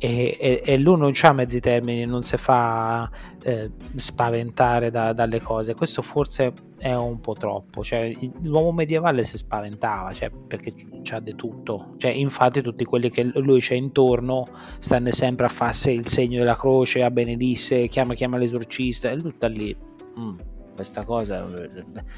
[0.04, 3.08] e, e, e, lui non ha mezzi termini, non si fa
[3.40, 5.74] eh, spaventare da, dalle cose.
[5.74, 7.84] Questo forse è un po' troppo.
[7.84, 10.74] Cioè, l'uomo medievale si spaventava cioè, perché
[11.04, 11.94] c'ha di tutto.
[11.98, 14.48] Cioè, infatti, tutti quelli che lui c'è intorno
[14.78, 19.32] stanno sempre a farsi il segno della croce, a benedisse, chiama, chiama l'esorcista, e lui
[19.36, 19.76] sta lì.
[20.18, 20.38] Mm
[20.74, 21.46] questa cosa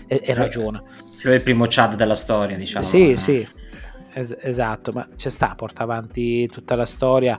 [0.06, 0.80] e, e ragiona.
[1.22, 2.84] Lui è il primo Chad della storia, diciamo.
[2.84, 3.16] Sì, eh.
[3.16, 3.46] sì,
[4.14, 7.38] es- esatto, ma ci sta, porta avanti tutta la storia.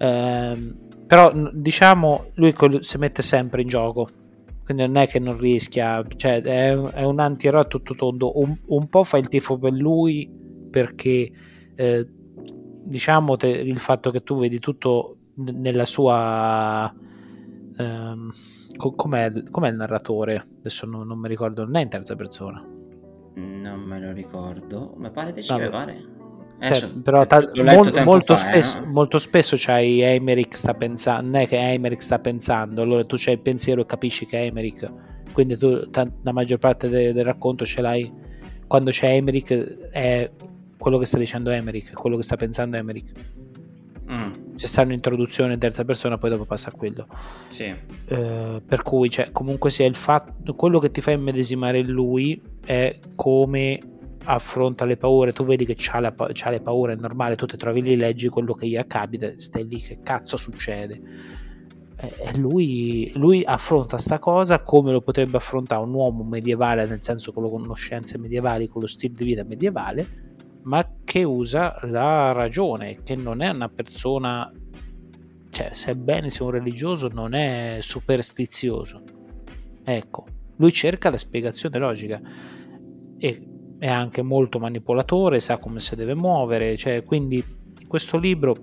[0.00, 0.74] Eh,
[1.06, 4.08] però diciamo, lui si mette sempre in gioco,
[4.64, 8.88] quindi non è che non rischia, cioè è, è un antieroe tutto tondo, un, un,
[8.88, 10.30] po' fa il tifo per lui
[10.70, 11.30] perché
[11.74, 12.08] eh,
[12.82, 16.94] diciamo te, il fatto che tu vedi tutto nella sua...
[17.76, 18.30] Ehm,
[18.76, 20.46] com'è, com'è, il narratore?
[20.60, 22.64] Adesso non, non, mi ricordo, non è in terza persona.
[23.34, 26.18] Non me lo ricordo, mi pare di sì, mi pare.
[26.60, 28.92] Cioè, però ta- mol- molto, fa, spesso, eh, no?
[28.92, 33.34] molto, spesso, c'hai Emerick sta pensando, non è che Emerick sta pensando, allora tu c'hai
[33.34, 34.92] il pensiero e capisci che è Emerick,
[35.32, 38.12] quindi tu t- la maggior parte de- del racconto ce l'hai
[38.70, 40.30] quando c'è Emerick è
[40.78, 43.12] quello che sta dicendo Emerick, quello che sta pensando Emerick.
[44.08, 44.54] Mm.
[44.54, 47.06] C'è sta un'introduzione in terza persona, poi dopo passa a quello.
[47.48, 47.64] Sì.
[47.64, 52.96] Eh, per cui, cioè, comunque sia il fatto, quello che ti fa immedesimare lui è
[53.16, 53.80] come
[54.24, 55.32] affronta le paure.
[55.32, 58.28] Tu vedi che c'ha, la, c'ha le paure, è normale, tu ti trovi lì, leggi
[58.28, 61.00] quello che gli accade, stai lì, che cazzo succede?
[61.96, 67.30] E lui, lui, affronta sta cosa come lo potrebbe affrontare un uomo medievale, nel senso
[67.30, 70.28] con le conoscenze medievali, con lo stile di vita medievale
[70.62, 74.52] ma che usa la ragione, che non è una persona,
[75.50, 79.02] cioè sebbene sia un religioso, non è superstizioso.
[79.82, 82.20] Ecco, lui cerca la spiegazione logica
[83.16, 83.49] e
[83.80, 88.54] è anche molto manipolatore, sa come si deve muovere, cioè quindi in questo libro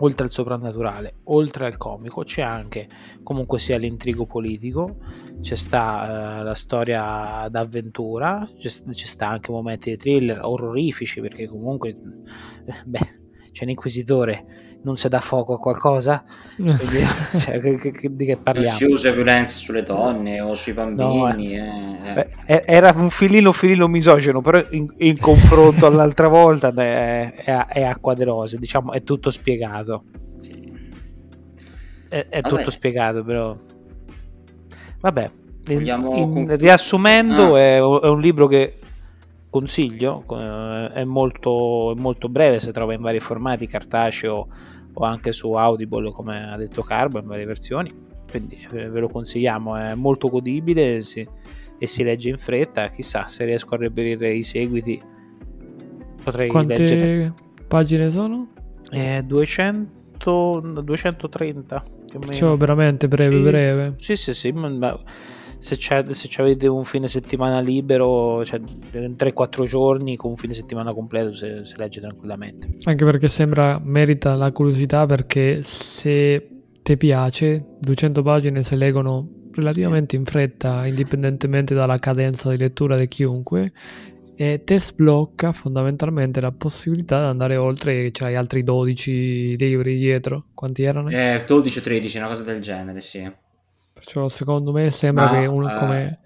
[0.00, 2.86] oltre al soprannaturale, oltre al comico, c'è anche
[3.22, 4.96] comunque sia l'intrigo politico,
[5.40, 11.46] c'è sta uh, la storia d'avventura, c'è, c'è, sta anche momenti di thriller orrorifici perché
[11.46, 13.20] comunque eh, beh,
[13.52, 16.24] c'è un inquisitore, non si dà fuoco a qualcosa?
[16.56, 16.78] Quindi,
[17.38, 18.76] cioè, che, che, di che parliamo?
[18.76, 21.56] Si usa violenza sulle donne o sui bambini.
[21.56, 22.28] No, eh.
[22.46, 22.64] Eh.
[22.66, 28.14] Era un filino filino misogeno, però in, in confronto all'altra volta beh, è, è, acqua
[28.14, 30.04] de rose, diciamo, è tutto spiegato.
[30.38, 30.72] Sì.
[32.08, 33.56] È, è tutto spiegato, però...
[35.00, 35.30] Vabbè,
[35.68, 37.58] in, in, riassumendo, ah.
[37.58, 38.79] è, è un libro che
[39.50, 44.48] consiglio, eh, è molto, molto breve, si trova in vari formati, cartaceo
[44.92, 47.92] o anche su Audible come ha detto Carbo in varie versioni,
[48.30, 51.26] quindi eh, ve lo consigliamo, è molto godibile si,
[51.78, 55.00] e si legge in fretta, chissà se riesco a reperire i seguiti
[56.22, 57.34] potrei Quante leggere.
[57.66, 58.48] pagine sono?
[58.90, 62.32] Eh, 200, 230 più o meno.
[62.32, 63.94] Cioè, veramente breve sì, breve.
[63.96, 64.98] Sì, sì, sì, ma
[65.60, 68.58] se, se avete un fine settimana libero, cioè
[68.92, 72.78] in 3-4 giorni con un fine settimana completo si, si legge tranquillamente.
[72.84, 76.48] Anche perché sembra merita la curiosità perché se
[76.82, 83.06] ti piace 200 pagine si leggono relativamente in fretta indipendentemente dalla cadenza di lettura di
[83.08, 83.72] chiunque
[84.36, 90.84] e te sblocca fondamentalmente la possibilità di andare oltre c'hai altri 12 libri dietro quanti
[90.84, 91.10] erano?
[91.10, 93.30] Eh, 12 o 13 una cosa del genere sì
[94.00, 96.20] Perciò secondo me sembra Ma, che un, uh, come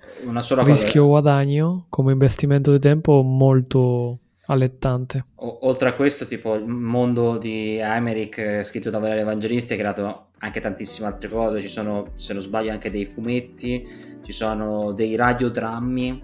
[0.62, 5.24] rischio guadagno, come investimento di tempo molto allettante.
[5.36, 9.76] O, oltre a questo, tipo il mondo di Emerick eh, scritto da Valerio Evangelisti ha
[9.76, 13.84] creato anche tantissime altre cose, ci sono se non sbaglio anche dei fumetti,
[14.24, 16.22] ci sono dei radiodrammi,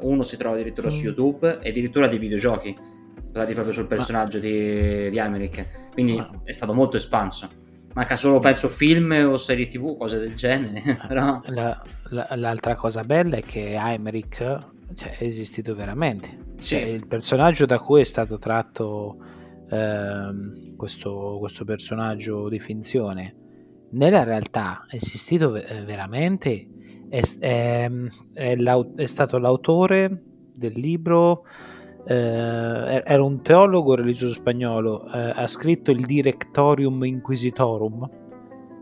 [0.00, 0.90] uno si trova addirittura mm.
[0.90, 2.74] su YouTube e addirittura dei videogiochi
[3.30, 7.64] basati proprio sul personaggio di, di Emmerich, quindi è stato molto espanso.
[7.96, 10.98] Manca solo, penso, film o serie tv, cose del genere.
[11.08, 11.40] Però...
[11.46, 14.36] La, la, l'altra cosa bella è che Emmerich
[14.92, 16.28] cioè, è esistito veramente.
[16.56, 16.74] Sì.
[16.76, 19.16] Cioè, il personaggio da cui è stato tratto
[19.70, 23.34] ehm, questo, questo personaggio di finzione,
[23.92, 26.68] nella realtà è esistito ve- veramente.
[27.08, 27.90] È, è,
[28.34, 30.22] è, è stato l'autore
[30.52, 31.46] del libro
[32.08, 38.08] eh, era un teologo religioso spagnolo, eh, ha scritto il Directorium Inquisitorum,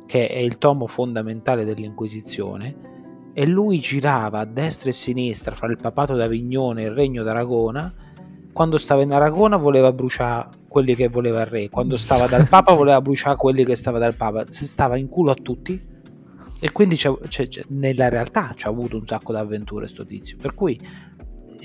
[0.06, 5.68] che è il tomo fondamentale dell'Inquisizione, e lui girava a destra e a sinistra fra
[5.68, 7.92] il papato d'Avignone e il regno d'Aragona.
[8.52, 12.74] Quando stava in Aragona voleva bruciare quelli che voleva il re, quando stava dal papa
[12.76, 15.92] voleva bruciare quelli che stava dal papa, si stava in culo a tutti.
[16.60, 20.04] E quindi c'è, c'è, c'è, nella realtà ci ha avuto un sacco di avventure sto
[20.04, 20.36] tizio.
[20.40, 20.80] Per cui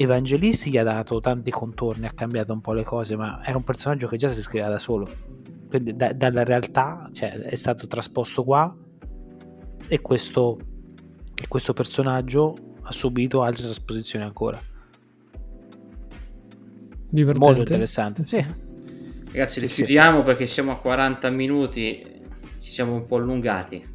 [0.01, 3.63] Evangelisti gli ha dato tanti contorni, ha cambiato un po' le cose, ma era un
[3.63, 5.09] personaggio che già si scriveva da solo.
[5.67, 8.73] Quindi da, dalla realtà cioè, è stato trasposto qua
[9.87, 10.57] e questo,
[11.35, 14.57] e questo personaggio ha subito altre trasposizioni ancora.
[17.09, 17.45] Divertente.
[17.45, 18.25] Molto interessante.
[18.25, 18.45] Sì.
[19.31, 22.21] Ragazzi, Sì, chiudiamo perché siamo a 40 minuti,
[22.57, 23.85] ci siamo un po' allungati.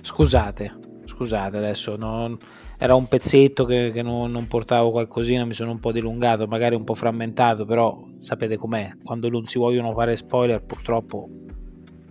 [0.00, 2.36] Scusate, scusate adesso, non-
[2.82, 6.74] era un pezzetto che, che non, non portavo qualcosina, mi sono un po' dilungato, magari
[6.74, 11.28] un po' frammentato, però sapete com'è, quando non si vogliono fare spoiler purtroppo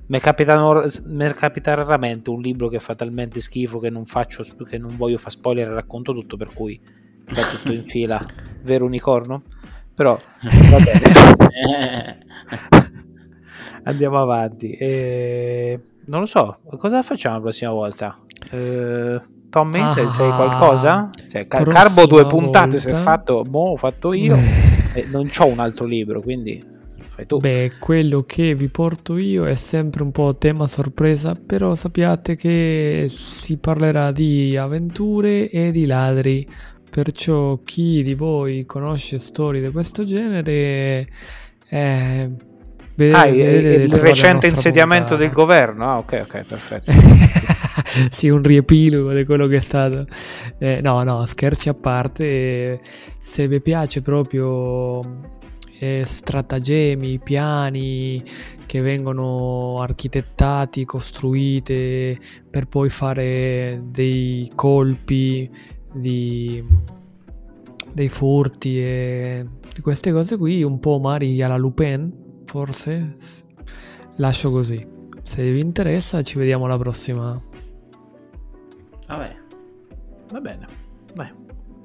[0.07, 0.55] mi capita,
[1.73, 5.67] raramente un libro che fa talmente schifo che non, faccio, che non voglio fare spoiler
[5.67, 6.79] e racconto tutto, per cui
[7.33, 8.25] va tutto in fila,
[8.63, 9.43] vero unicorno?
[9.93, 12.25] Però va bene.
[13.83, 14.71] Andiamo avanti.
[14.71, 15.79] E...
[16.05, 18.17] Non lo so, cosa facciamo la prossima volta?
[18.51, 21.09] Eh, Tommy, sai, sai Ah, qualcosa?
[21.29, 24.35] Cioè, Ca- prossima Carbo due puntate volta- fatto, mo ho fatto io
[24.95, 26.63] e non c'ho un altro libro, quindi
[26.95, 27.39] fai tu.
[27.39, 33.07] Beh, quello che vi porto io è sempre un po' tema sorpresa, però sappiate che
[33.09, 36.47] si parlerà di avventure e di ladri.
[36.89, 41.07] Perciò chi di voi conosce storie di questo genere,
[41.69, 42.29] eh,
[42.95, 45.41] vede- Ah, vedete il, recente insediamento del puntata.
[45.41, 45.89] governo.
[45.89, 46.91] Ah, ok, ok, perfetto.
[48.09, 50.05] sì, un riepilogo di quello che è stato.
[50.57, 52.79] Eh, no, no, scherzi a parte.
[53.19, 55.01] Se vi piace proprio
[55.79, 58.23] eh, stratagemmi, piani
[58.65, 62.17] che vengono architettati, costruite
[62.49, 65.49] per poi fare dei colpi,
[65.91, 66.63] di,
[67.93, 69.45] dei furti e
[69.81, 72.11] queste cose qui, un po' Mari alla Lupin,
[72.45, 73.15] forse.
[74.17, 74.85] Lascio così.
[75.23, 77.50] Se vi interessa, ci vediamo alla prossima.
[79.11, 79.35] Vabbè,
[80.31, 80.67] Va bene,
[81.13, 81.29] dai.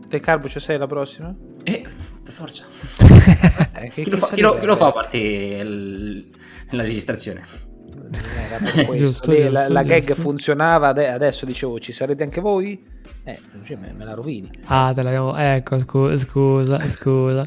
[0.06, 1.34] Te Carbo ci sei la prossima?
[1.64, 1.84] eh,
[2.22, 2.64] per forza.
[3.78, 6.30] Eh, che- Chi lo fa, chi lo- chi lo fa a parte il-
[6.70, 7.42] la registrazione?
[8.48, 9.04] Era per questo.
[9.04, 10.22] Giusto, la, giusto, la gag giusto.
[10.22, 12.82] funzionava, ade- adesso dicevo ci sarete anche voi?
[13.24, 14.48] Eh, cioè, me, me la rovini.
[14.66, 15.36] Ah, te l'abbiamo.
[15.36, 17.46] Ecco, scu- scusa, scusa.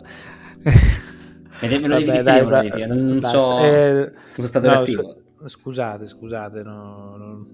[0.62, 4.74] Me, me lo devi Vabbè, dire, dai, va- non, so, Eh, non sono stato no,
[4.74, 5.02] reattivo.
[5.38, 7.48] scu- scusate, scusate, no, no,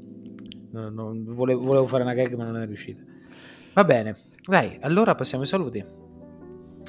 [0.76, 3.02] no, no, volevo, volevo fare una gag ma non è riuscita.
[3.74, 4.16] Va bene,
[4.46, 5.84] dai, allora passiamo ai saluti.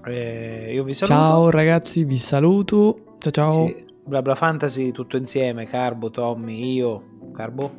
[0.04, 1.18] Eh, io vi saluto.
[1.18, 3.16] Ciao ragazzi, vi saluto.
[3.18, 3.66] Ciao ciao.
[3.66, 7.74] Sì, Bla Bla Fantasy tutto insieme, Carbo, Tommy, io, Carbo.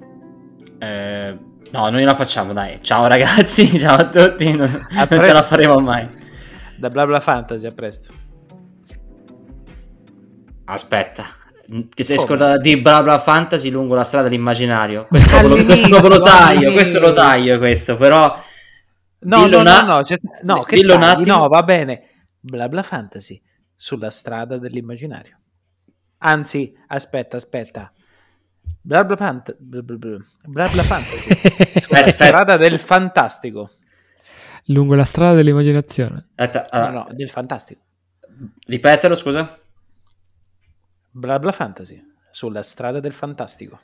[0.79, 1.37] Eh,
[1.71, 2.79] no, noi la facciamo, dai.
[2.81, 4.51] Ciao ragazzi, ciao a tutti.
[4.51, 6.09] Non, non ce la faremo mai.
[6.77, 8.13] Da Bla Bla Fantasy, a presto.
[10.65, 11.23] Aspetta,
[11.93, 12.27] che sei Come?
[12.27, 15.07] scordata di bla bla fantasy lungo la strada dell'immaginario.
[15.07, 16.71] Questo lo, questo lo taglio, all'inizio.
[16.73, 18.41] questo lo taglio, questo, però...
[19.19, 21.21] No, no, una- no, no, c'è- no, che tagli?
[21.21, 21.37] attimo.
[21.37, 22.03] no, va bene.
[22.39, 23.41] Bla Bla Fantasy
[23.75, 25.39] sulla strada dell'immaginario.
[26.19, 27.91] Anzi, aspetta, aspetta.
[28.81, 31.29] Bla Bla, Fant- bla bla bla- Bla Bla Fantasy
[31.79, 33.69] sulla Aspetta, strada del fantastico.
[34.65, 36.27] Lungo la strada dell'immaginazione.
[36.35, 37.81] Aspetta, No, allora, no, del fantastico.
[38.67, 39.57] ripetelo, scusa.
[41.19, 41.99] Bla Bla Fantasy
[42.29, 43.79] sulla strada del fantastico.